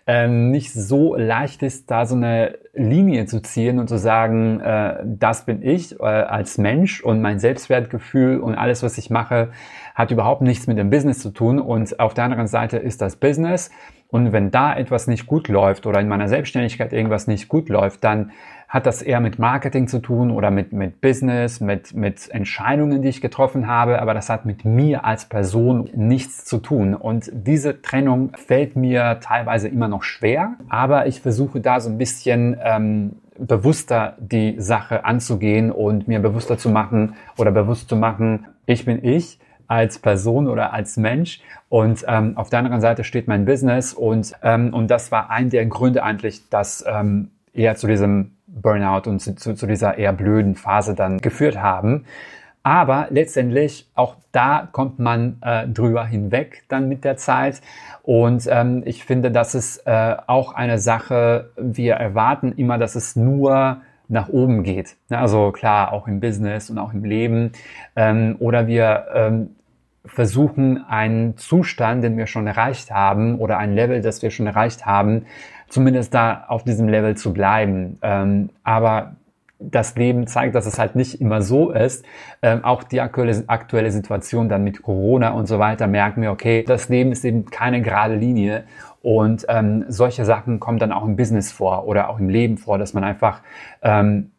ähm, 0.07 0.51
nicht 0.51 0.71
so 0.71 1.17
leicht 1.17 1.63
ist, 1.63 1.91
da 1.91 2.05
so 2.05 2.15
eine 2.15 2.57
Linie 2.73 3.25
zu 3.25 3.41
ziehen 3.41 3.77
und 3.77 3.89
zu 3.89 3.97
sagen, 3.97 4.61
äh, 4.61 5.03
das 5.03 5.45
bin 5.45 5.61
ich 5.61 5.99
äh, 5.99 6.03
als 6.05 6.57
Mensch 6.57 7.03
und 7.03 7.21
mein 7.21 7.39
Selbstwertgefühl 7.39 8.39
und 8.39 8.55
alles, 8.55 8.81
was 8.81 8.97
ich 8.97 9.09
mache, 9.09 9.49
hat 9.95 10.11
überhaupt 10.11 10.43
nichts 10.43 10.65
mit 10.65 10.77
dem 10.77 10.89
Business 10.89 11.19
zu 11.19 11.31
tun. 11.31 11.59
Und 11.59 11.99
auf 11.99 12.13
der 12.13 12.23
anderen 12.23 12.47
Seite 12.47 12.77
ist 12.77 13.01
das 13.01 13.17
Business. 13.17 13.69
Und 14.09 14.31
wenn 14.31 14.51
da 14.51 14.75
etwas 14.75 15.07
nicht 15.07 15.25
gut 15.25 15.47
läuft 15.47 15.85
oder 15.85 15.99
in 15.99 16.07
meiner 16.07 16.27
Selbstständigkeit 16.27 16.93
irgendwas 16.93 17.27
nicht 17.27 17.47
gut 17.47 17.69
läuft, 17.69 18.03
dann 18.03 18.31
hat 18.67 18.85
das 18.85 19.01
eher 19.01 19.19
mit 19.19 19.39
Marketing 19.39 19.87
zu 19.87 19.99
tun 19.99 20.31
oder 20.31 20.51
mit, 20.51 20.73
mit 20.73 20.99
Business, 20.99 21.61
mit, 21.61 21.93
mit 21.93 22.29
Entscheidungen, 22.29 23.01
die 23.01 23.09
ich 23.09 23.21
getroffen 23.21 23.67
habe, 23.67 24.01
aber 24.01 24.13
das 24.13 24.29
hat 24.29 24.45
mit 24.45 24.65
mir 24.65 25.05
als 25.05 25.25
Person 25.25 25.89
nichts 25.95 26.45
zu 26.45 26.57
tun. 26.57 26.93
Und 26.93 27.29
diese 27.33 27.81
Trennung 27.81 28.31
fällt 28.35 28.75
mir 28.75 29.19
teilweise 29.21 29.67
immer 29.67 29.87
noch 29.87 30.03
schwer, 30.03 30.55
aber 30.67 31.07
ich 31.07 31.21
versuche 31.21 31.61
da 31.61 31.79
so 31.79 31.89
ein 31.89 31.97
bisschen 31.97 32.57
ähm, 32.61 33.15
bewusster 33.37 34.17
die 34.19 34.55
Sache 34.59 35.05
anzugehen 35.05 35.71
und 35.71 36.07
mir 36.07 36.19
bewusster 36.19 36.57
zu 36.57 36.69
machen 36.69 37.15
oder 37.37 37.51
bewusst 37.51 37.89
zu 37.89 37.95
machen, 37.95 38.47
ich 38.65 38.85
bin 38.85 39.03
ich 39.05 39.39
als 39.67 39.99
Person 39.99 40.47
oder 40.47 40.73
als 40.73 40.97
Mensch 40.97 41.41
und 41.69 42.05
ähm, 42.07 42.37
auf 42.37 42.49
der 42.49 42.59
anderen 42.59 42.81
Seite 42.81 43.03
steht 43.03 43.27
mein 43.27 43.45
Business 43.45 43.93
und, 43.93 44.33
ähm, 44.43 44.73
und 44.73 44.89
das 44.89 45.11
war 45.11 45.29
ein 45.29 45.49
der 45.49 45.65
Gründe 45.65 46.03
eigentlich, 46.03 46.49
dass 46.49 46.83
ähm, 46.87 47.31
eher 47.53 47.75
zu 47.75 47.87
diesem 47.87 48.31
Burnout 48.47 49.09
und 49.09 49.19
zu, 49.19 49.55
zu 49.55 49.67
dieser 49.67 49.97
eher 49.97 50.13
blöden 50.13 50.55
Phase 50.55 50.95
dann 50.95 51.17
geführt 51.19 51.57
haben. 51.57 52.05
Aber 52.63 53.07
letztendlich 53.11 53.87
auch 53.93 54.15
da 54.31 54.67
kommt 54.71 54.97
man 54.97 55.37
äh, 55.41 55.67
drüber 55.67 56.05
hinweg 56.05 56.63
dann 56.67 56.89
mit 56.89 57.03
der 57.03 57.15
Zeit. 57.15 57.61
Und 58.01 58.47
ähm, 58.49 58.81
ich 58.85 59.05
finde, 59.05 59.29
das 59.29 59.53
ist 59.53 59.85
äh, 59.85 60.15
auch 60.25 60.53
eine 60.53 60.79
Sache, 60.79 61.51
wir 61.57 61.93
erwarten 61.93 62.53
immer, 62.53 62.77
dass 62.77 62.95
es 62.95 63.15
nur 63.15 63.81
nach 64.07 64.29
oben 64.29 64.63
geht. 64.63 64.95
Also 65.09 65.51
klar, 65.51 65.93
auch 65.93 66.07
im 66.07 66.19
Business 66.19 66.69
und 66.69 66.77
auch 66.77 66.93
im 66.93 67.03
Leben. 67.03 67.51
Ähm, 67.95 68.35
oder 68.39 68.67
wir 68.67 69.05
ähm, 69.13 69.55
versuchen, 70.05 70.83
einen 70.87 71.37
Zustand, 71.37 72.03
den 72.03 72.17
wir 72.17 72.27
schon 72.27 72.47
erreicht 72.47 72.91
haben, 72.91 73.39
oder 73.39 73.57
ein 73.57 73.73
Level, 73.73 74.01
das 74.01 74.21
wir 74.21 74.29
schon 74.29 74.47
erreicht 74.47 74.85
haben, 74.85 75.25
zumindest 75.67 76.13
da 76.13 76.45
auf 76.47 76.63
diesem 76.63 76.87
Level 76.87 77.15
zu 77.15 77.33
bleiben. 77.33 77.97
Ähm, 78.01 78.49
aber 78.63 79.15
das 79.59 79.95
Leben 79.95 80.27
zeigt, 80.27 80.55
dass 80.55 80.65
es 80.65 80.77
halt 80.77 80.95
nicht 80.95 81.21
immer 81.21 81.41
so 81.41 81.71
ist. 81.71 82.05
Ähm, 82.41 82.63
auch 82.63 82.83
die 82.83 83.01
aktuelle, 83.01 83.43
aktuelle 83.47 83.91
Situation 83.91 84.49
dann 84.49 84.63
mit 84.63 84.81
Corona 84.81 85.31
und 85.31 85.47
so 85.47 85.59
weiter 85.59 85.87
merken 85.87 86.21
wir, 86.21 86.31
okay, 86.31 86.63
das 86.63 86.89
Leben 86.89 87.11
ist 87.11 87.23
eben 87.25 87.45
keine 87.45 87.81
gerade 87.81 88.15
Linie 88.15 88.65
und 89.01 89.45
ähm, 89.49 89.85
solche 89.87 90.25
Sachen 90.25 90.59
kommen 90.59 90.79
dann 90.79 90.91
auch 90.91 91.05
im 91.05 91.15
Business 91.15 91.51
vor 91.51 91.87
oder 91.87 92.09
auch 92.09 92.19
im 92.19 92.27
Leben 92.27 92.57
vor, 92.57 92.77
dass 92.77 92.93
man 92.93 93.03
einfach 93.03 93.41
ähm, 93.81 94.31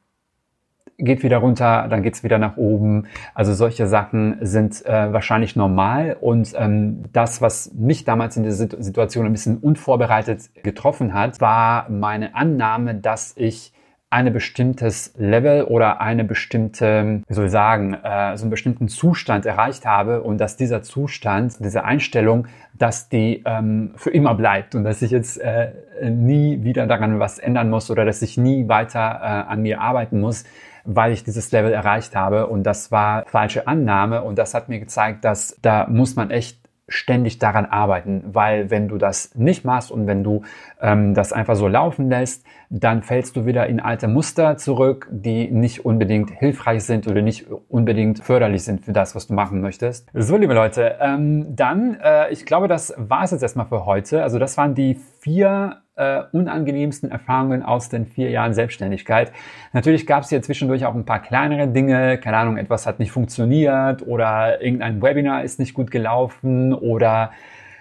geht 0.98 1.22
wieder 1.22 1.38
runter, 1.38 1.86
dann 1.88 2.02
geht's 2.02 2.24
wieder 2.24 2.38
nach 2.38 2.56
oben. 2.56 3.06
Also 3.34 3.52
solche 3.54 3.86
Sachen 3.86 4.38
sind 4.40 4.84
äh, 4.86 5.12
wahrscheinlich 5.12 5.56
normal. 5.56 6.16
Und 6.20 6.54
ähm, 6.56 7.02
das, 7.12 7.42
was 7.42 7.72
mich 7.74 8.04
damals 8.04 8.36
in 8.36 8.44
dieser 8.44 8.66
Situation 8.82 9.26
ein 9.26 9.32
bisschen 9.32 9.58
unvorbereitet 9.58 10.50
getroffen 10.62 11.14
hat, 11.14 11.40
war 11.40 11.88
meine 11.90 12.34
Annahme, 12.34 12.94
dass 12.94 13.34
ich 13.36 13.72
eine 14.08 14.30
bestimmtes 14.30 15.12
Level 15.16 15.64
oder 15.64 16.00
eine 16.00 16.24
bestimmte, 16.24 17.22
wie 17.26 17.34
soll 17.34 17.46
ich 17.46 17.50
sagen, 17.50 17.94
äh, 17.94 18.36
so 18.36 18.44
einen 18.44 18.50
bestimmten 18.50 18.88
Zustand 18.88 19.46
erreicht 19.46 19.84
habe 19.84 20.22
und 20.22 20.38
dass 20.38 20.56
dieser 20.56 20.82
Zustand, 20.82 21.56
diese 21.58 21.84
Einstellung, 21.84 22.46
dass 22.74 23.08
die 23.08 23.42
ähm, 23.44 23.94
für 23.96 24.10
immer 24.10 24.34
bleibt 24.34 24.74
und 24.74 24.84
dass 24.84 25.02
ich 25.02 25.10
jetzt 25.10 25.38
äh, 25.38 25.72
nie 26.08 26.62
wieder 26.62 26.86
daran 26.86 27.18
was 27.18 27.38
ändern 27.38 27.68
muss 27.68 27.90
oder 27.90 28.04
dass 28.04 28.22
ich 28.22 28.36
nie 28.36 28.68
weiter 28.68 29.00
äh, 29.00 29.50
an 29.50 29.62
mir 29.62 29.80
arbeiten 29.80 30.20
muss, 30.20 30.44
weil 30.84 31.12
ich 31.12 31.24
dieses 31.24 31.50
Level 31.50 31.72
erreicht 31.72 32.14
habe. 32.14 32.46
Und 32.46 32.62
das 32.62 32.92
war 32.92 33.24
falsche 33.26 33.66
Annahme. 33.66 34.22
Und 34.22 34.38
das 34.38 34.54
hat 34.54 34.68
mir 34.68 34.78
gezeigt, 34.78 35.24
dass 35.24 35.58
da 35.62 35.86
muss 35.88 36.14
man 36.14 36.30
echt 36.30 36.60
ständig 36.88 37.38
daran 37.38 37.66
arbeiten, 37.66 38.22
weil 38.26 38.70
wenn 38.70 38.88
du 38.88 38.96
das 38.96 39.34
nicht 39.34 39.64
machst 39.64 39.90
und 39.90 40.06
wenn 40.06 40.22
du 40.22 40.42
ähm, 40.80 41.14
das 41.14 41.32
einfach 41.32 41.56
so 41.56 41.66
laufen 41.66 42.08
lässt, 42.08 42.44
dann 42.70 43.02
fällst 43.02 43.36
du 43.36 43.44
wieder 43.44 43.66
in 43.66 43.80
alte 43.80 44.06
Muster 44.06 44.56
zurück, 44.56 45.08
die 45.10 45.50
nicht 45.50 45.84
unbedingt 45.84 46.30
hilfreich 46.30 46.84
sind 46.84 47.08
oder 47.08 47.22
nicht 47.22 47.46
unbedingt 47.68 48.22
förderlich 48.22 48.62
sind 48.62 48.84
für 48.84 48.92
das, 48.92 49.14
was 49.14 49.26
du 49.26 49.34
machen 49.34 49.60
möchtest. 49.60 50.08
So, 50.14 50.36
liebe 50.36 50.54
Leute, 50.54 50.96
ähm, 51.00 51.56
dann, 51.56 51.98
äh, 52.02 52.30
ich 52.30 52.46
glaube, 52.46 52.68
das 52.68 52.94
war 52.96 53.24
es 53.24 53.32
jetzt 53.32 53.42
erstmal 53.42 53.66
für 53.66 53.84
heute. 53.84 54.22
Also 54.22 54.38
das 54.38 54.56
waren 54.56 54.74
die 54.74 54.94
vier 55.20 55.82
äh, 55.96 56.22
unangenehmsten 56.32 57.10
Erfahrungen 57.10 57.62
aus 57.62 57.88
den 57.88 58.06
vier 58.06 58.30
Jahren 58.30 58.54
Selbstständigkeit. 58.54 59.32
Natürlich 59.72 60.06
gab 60.06 60.22
es 60.22 60.28
hier 60.28 60.42
zwischendurch 60.42 60.84
auch 60.84 60.94
ein 60.94 61.04
paar 61.04 61.20
kleinere 61.20 61.68
Dinge, 61.68 62.18
keine 62.18 62.36
Ahnung, 62.36 62.58
etwas 62.58 62.86
hat 62.86 62.98
nicht 62.98 63.10
funktioniert 63.10 64.06
oder 64.06 64.62
irgendein 64.62 65.02
Webinar 65.02 65.42
ist 65.42 65.58
nicht 65.58 65.74
gut 65.74 65.90
gelaufen 65.90 66.74
oder 66.74 67.30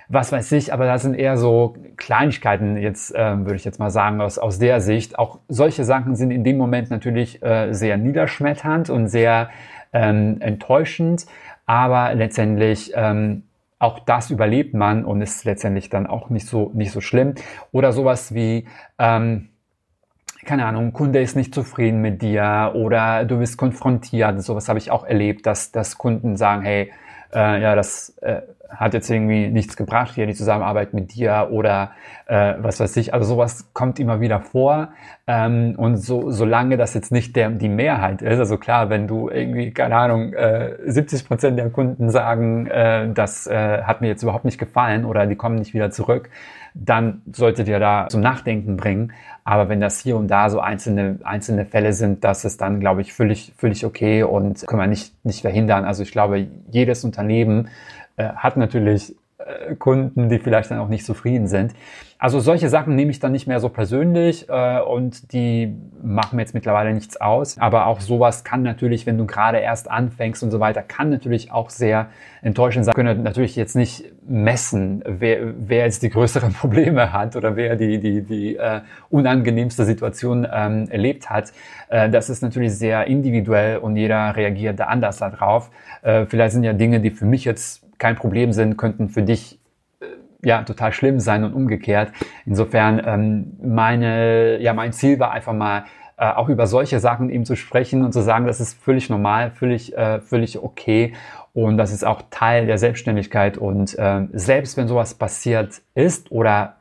was 0.08 0.32
weiß 0.32 0.52
ich, 0.54 0.72
aber 0.72 0.86
das 0.86 1.02
sind 1.02 1.16
eher 1.16 1.38
so 1.38 1.76
Kleinigkeiten 1.98 2.78
jetzt, 2.78 3.14
äh, 3.16 3.38
würde 3.40 3.56
ich 3.56 3.66
jetzt 3.66 3.80
mal 3.80 3.90
sagen, 3.90 4.22
aus, 4.22 4.38
aus 4.38 4.60
der 4.60 4.80
Sicht. 4.80 5.18
Auch 5.18 5.40
solche 5.48 5.84
Sachen 5.84 6.16
sind 6.16 6.32
in 6.32 6.44
dem 6.44 6.58
Moment 6.58 6.92
natürlich 6.92 7.42
äh, 7.44 7.74
sehr 7.74 7.98
niederschmetternd 7.98 8.90
und 8.90 9.08
sehr 9.08 9.50
ähm, 9.94 10.38
enttäuschend, 10.42 11.26
aber 11.66 12.14
letztendlich 12.14 12.92
ähm, 12.96 13.44
auch 13.86 14.00
das 14.00 14.32
überlebt 14.32 14.74
man 14.74 15.06
und 15.06 15.22
ist 15.22 15.46
letztendlich 15.46 15.90
dann 15.90 16.08
auch 16.08 16.30
nicht 16.30 16.48
so, 16.48 16.72
nicht 16.74 16.92
so 16.92 17.02
schlimm. 17.02 17.36
Oder 17.72 17.94
sowas 17.94 18.34
wie, 18.34 18.68
ähm, 18.98 19.50
keine 20.44 20.66
Ahnung, 20.66 20.92
Kunde 20.92 21.22
ist 21.22 21.36
nicht 21.36 21.54
zufrieden 21.54 22.02
mit 22.02 22.22
dir 22.22 22.74
oder 22.76 23.26
du 23.26 23.40
wirst 23.40 23.58
konfrontiert. 23.58 24.42
Sowas 24.42 24.68
habe 24.70 24.80
ich 24.80 24.92
auch 24.92 25.06
erlebt, 25.06 25.46
dass, 25.46 25.72
dass 25.72 25.98
Kunden 25.98 26.36
sagen, 26.36 26.64
hey, 26.64 26.92
äh, 27.34 27.62
ja, 27.62 27.76
das 27.76 28.10
äh, 28.22 28.42
hat 28.70 28.94
jetzt 28.94 29.10
irgendwie 29.10 29.48
nichts 29.48 29.76
gebracht 29.76 30.16
hier, 30.16 30.26
die 30.28 30.34
Zusammenarbeit 30.34 30.94
mit 30.94 31.14
dir 31.14 31.50
oder 31.52 31.92
äh, 32.26 32.54
was 32.58 32.80
weiß 32.80 32.96
ich. 32.98 33.14
Also 33.14 33.28
sowas 33.28 33.70
kommt 33.74 34.00
immer 34.00 34.22
wieder 34.22 34.42
vor. 34.42 34.90
Ähm, 35.28 35.76
und 35.78 35.98
so, 35.98 36.32
solange 36.32 36.78
das 36.78 36.94
jetzt 36.94 37.12
nicht 37.12 37.36
der, 37.36 37.50
die 37.50 37.70
Mehrheit 37.70 38.22
ist, 38.22 38.40
also 38.40 38.58
klar, 38.58 38.90
wenn 38.90 39.08
du 39.08 39.30
irgendwie, 39.30 39.72
keine 39.72 39.96
Ahnung, 39.96 40.34
äh, 40.34 40.76
70 40.86 41.28
Prozent 41.28 41.58
der 41.58 41.70
Kunden 41.70 42.10
sagen, 42.10 42.68
äh, 42.68 43.12
das 43.14 43.48
äh, 43.48 43.84
hat 43.84 44.02
mir 44.02 44.08
jetzt 44.08 44.24
überhaupt 44.24 44.46
nicht 44.46 44.58
gefallen 44.58 45.06
oder 45.06 45.26
die 45.26 45.36
kommen 45.36 45.56
nicht 45.56 45.74
wieder 45.74 45.92
zurück, 45.92 46.30
dann 46.74 47.22
sollte 47.32 47.64
dir 47.64 47.80
da 47.80 48.08
zum 48.10 48.22
Nachdenken 48.22 48.76
bringen. 48.78 49.14
Aber 49.46 49.70
wenn 49.70 49.80
das 49.80 50.00
hier 50.00 50.18
und 50.18 50.28
da 50.28 50.50
so 50.50 50.60
einzelne, 50.60 51.20
einzelne 51.24 51.66
Fälle 51.66 51.94
sind, 51.94 52.24
das 52.24 52.46
ist 52.46 52.62
dann, 52.62 52.80
glaube 52.80 53.02
ich, 53.02 53.14
völlig, 53.14 53.54
völlig 53.56 53.86
okay 53.86 54.24
und 54.24 54.66
können 54.68 54.82
wir 54.82 54.88
nicht, 54.88 55.14
nicht 55.24 55.42
verhindern. 55.42 55.86
Also 55.86 56.04
ich 56.04 56.12
glaube, 56.12 56.48
jedes 56.70 57.04
Unternehmen 57.04 57.70
äh, 58.18 58.30
hat 58.30 58.58
natürlich 58.58 59.16
äh, 59.38 59.76
Kunden, 59.76 60.30
die 60.30 60.40
vielleicht 60.40 60.72
dann 60.72 60.80
auch 60.80 60.88
nicht 60.88 61.06
zufrieden 61.06 61.48
sind. 61.48 61.74
Also 62.18 62.40
solche 62.40 62.70
Sachen 62.70 62.96
nehme 62.96 63.12
ich 63.12 63.20
dann 63.20 63.34
nicht 63.34 63.46
mehr 63.46 63.60
so 63.60 63.68
persönlich 63.68 64.48
äh, 64.48 64.80
und 64.80 65.34
die 65.34 65.76
machen 66.02 66.38
mir 66.38 66.44
jetzt 66.44 66.54
mittlerweile 66.54 66.94
nichts 66.94 67.20
aus. 67.20 67.58
Aber 67.60 67.88
auch 67.88 68.00
sowas 68.00 68.46
kann 68.46 68.64
natürlich, 68.64 69.06
wenn 69.06 69.18
du 69.18 69.26
gerade 69.26 69.58
erst 69.58 69.92
anfängst 69.92 70.42
und 70.42 70.52
so 70.52 70.62
weiter, 70.62 70.82
kann 70.82 71.10
natürlich 71.10 71.52
auch 71.52 71.70
sehr 71.70 72.08
enttäuschend 72.42 72.86
sein. 72.86 72.94
Wir 72.96 73.04
können 73.04 73.24
natürlich 73.24 73.58
jetzt 73.58 73.76
nicht 73.76 74.06
messen, 74.26 75.04
wer, 75.06 75.54
wer 75.58 75.84
jetzt 75.84 76.02
die 76.02 76.10
größeren 76.10 76.54
Probleme 76.62 77.12
hat 77.12 77.36
oder 77.36 77.58
wer 77.58 77.76
die, 77.76 78.00
die, 78.00 78.22
die 78.22 78.56
äh, 78.56 78.82
unangenehmste 79.10 79.84
Situation 79.84 80.48
ähm, 80.52 80.88
erlebt 80.90 81.30
hat. 81.30 81.52
Äh, 81.90 82.10
das 82.10 82.30
ist 82.30 82.42
natürlich 82.42 82.74
sehr 82.76 83.06
individuell 83.08 83.78
und 83.78 83.98
jeder 83.98 84.36
reagiert 84.36 84.80
da 84.80 84.86
anders 84.86 85.18
darauf. 85.18 85.70
Äh, 86.02 86.26
vielleicht 86.26 86.54
sind 86.54 86.64
ja 86.64 86.74
Dinge, 86.74 87.02
die 87.02 87.12
für 87.12 87.26
mich 87.26 87.44
jetzt 87.44 87.85
kein 87.98 88.16
Problem 88.16 88.52
sind, 88.52 88.78
könnten 88.78 89.10
für 89.10 89.24
dich 89.24 89.60
äh, 90.00 90.06
ja 90.44 90.64
total 90.64 90.94
schlimm 90.94 91.20
sein 91.20 91.44
und 91.44 91.54
umgekehrt. 91.54 92.12
Insofern 92.46 93.02
ähm, 93.06 93.58
meine 93.62 94.62
ja 94.62 94.74
mein 94.74 94.94
Ziel 94.94 95.20
war 95.20 95.32
einfach 95.32 95.54
mal 95.54 95.86
äh, 96.18 96.30
auch 96.30 96.50
über 96.50 96.68
solche 96.68 97.00
Sachen 97.00 97.30
eben 97.30 97.46
zu 97.46 97.56
sprechen 97.56 98.04
und 98.04 98.14
zu 98.14 98.22
sagen, 98.22 98.46
das 98.48 98.60
ist 98.62 98.82
völlig 98.82 99.10
normal, 99.10 99.52
völlig 99.52 99.96
äh, 99.98 100.22
völlig 100.22 100.62
okay 100.62 101.14
und 101.54 101.78
das 101.78 101.92
ist 101.92 102.06
auch 102.06 102.22
Teil 102.30 102.68
der 102.68 102.78
Selbstständigkeit 102.78 103.58
und 103.58 103.98
äh, 103.98 104.28
selbst 104.34 104.78
wenn 104.78 104.88
sowas 104.88 105.14
passiert 105.14 105.82
ist 105.94 106.32
oder 106.32 106.78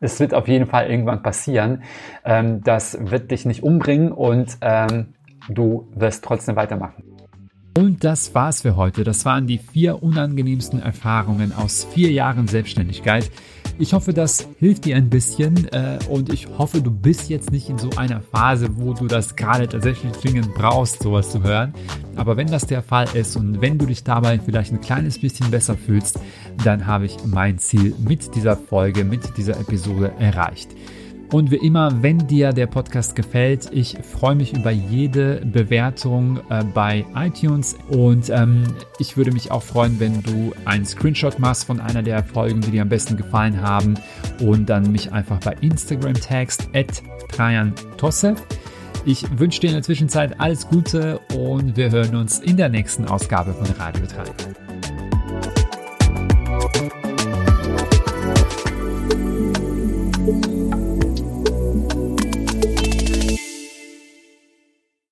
es 0.00 0.20
wird 0.20 0.34
auf 0.34 0.48
jeden 0.48 0.66
Fall 0.66 0.90
irgendwann 0.90 1.22
passieren, 1.22 1.82
ähm, 2.24 2.62
das 2.62 2.98
wird 3.00 3.30
dich 3.30 3.46
nicht 3.46 3.62
umbringen 3.62 4.12
und 4.12 4.58
ähm, 4.60 5.14
du 5.48 5.88
wirst 5.94 6.24
trotzdem 6.24 6.56
weitermachen. 6.56 7.13
Und 7.76 8.04
das 8.04 8.34
war's 8.36 8.62
für 8.62 8.76
heute. 8.76 9.02
Das 9.02 9.24
waren 9.24 9.48
die 9.48 9.58
vier 9.58 10.02
unangenehmsten 10.02 10.80
Erfahrungen 10.80 11.52
aus 11.52 11.84
vier 11.92 12.12
Jahren 12.12 12.46
Selbstständigkeit. 12.46 13.28
Ich 13.80 13.92
hoffe, 13.92 14.12
das 14.12 14.46
hilft 14.60 14.84
dir 14.84 14.94
ein 14.94 15.10
bisschen 15.10 15.66
äh, 15.72 15.98
und 16.08 16.32
ich 16.32 16.46
hoffe, 16.56 16.80
du 16.80 16.92
bist 16.92 17.28
jetzt 17.28 17.50
nicht 17.50 17.68
in 17.68 17.76
so 17.76 17.90
einer 17.96 18.20
Phase, 18.20 18.76
wo 18.76 18.92
du 18.92 19.08
das 19.08 19.34
gerade 19.34 19.68
tatsächlich 19.68 20.12
dringend 20.12 20.54
brauchst, 20.54 21.02
sowas 21.02 21.32
zu 21.32 21.42
hören. 21.42 21.74
Aber 22.14 22.36
wenn 22.36 22.46
das 22.46 22.68
der 22.68 22.84
Fall 22.84 23.08
ist 23.14 23.34
und 23.34 23.60
wenn 23.60 23.76
du 23.76 23.86
dich 23.86 24.04
dabei 24.04 24.38
vielleicht 24.38 24.72
ein 24.72 24.80
kleines 24.80 25.18
bisschen 25.18 25.50
besser 25.50 25.76
fühlst, 25.76 26.20
dann 26.62 26.86
habe 26.86 27.06
ich 27.06 27.16
mein 27.26 27.58
Ziel 27.58 27.96
mit 27.98 28.36
dieser 28.36 28.56
Folge, 28.56 29.04
mit 29.04 29.36
dieser 29.36 29.58
Episode 29.58 30.12
erreicht. 30.20 30.68
Und 31.34 31.50
wie 31.50 31.56
immer, 31.56 32.00
wenn 32.00 32.28
dir 32.28 32.52
der 32.52 32.68
Podcast 32.68 33.16
gefällt, 33.16 33.68
ich 33.72 33.98
freue 34.04 34.36
mich 34.36 34.52
über 34.52 34.70
jede 34.70 35.44
Bewertung 35.44 36.38
äh, 36.48 36.62
bei 36.62 37.04
iTunes 37.16 37.76
und 37.88 38.30
ähm, 38.30 38.62
ich 39.00 39.16
würde 39.16 39.32
mich 39.32 39.50
auch 39.50 39.64
freuen, 39.64 39.98
wenn 39.98 40.22
du 40.22 40.52
einen 40.64 40.86
Screenshot 40.86 41.40
machst 41.40 41.64
von 41.64 41.80
einer 41.80 42.04
der 42.04 42.22
Folgen, 42.22 42.60
die 42.60 42.70
dir 42.70 42.82
am 42.82 42.88
besten 42.88 43.16
gefallen 43.16 43.60
haben 43.60 43.96
und 44.38 44.66
dann 44.70 44.92
mich 44.92 45.10
einfach 45.10 45.40
bei 45.40 45.56
Instagram 45.60 46.14
tagst, 46.14 46.68
at. 46.72 47.02
Ich 49.04 49.26
wünsche 49.36 49.60
dir 49.60 49.70
in 49.70 49.74
der 49.74 49.82
Zwischenzeit 49.82 50.38
alles 50.38 50.68
Gute 50.68 51.18
und 51.36 51.76
wir 51.76 51.90
hören 51.90 52.14
uns 52.14 52.38
in 52.38 52.56
der 52.56 52.68
nächsten 52.68 53.06
Ausgabe 53.06 53.54
von 53.54 53.66
Radio 53.76 54.06
3. 54.06 54.63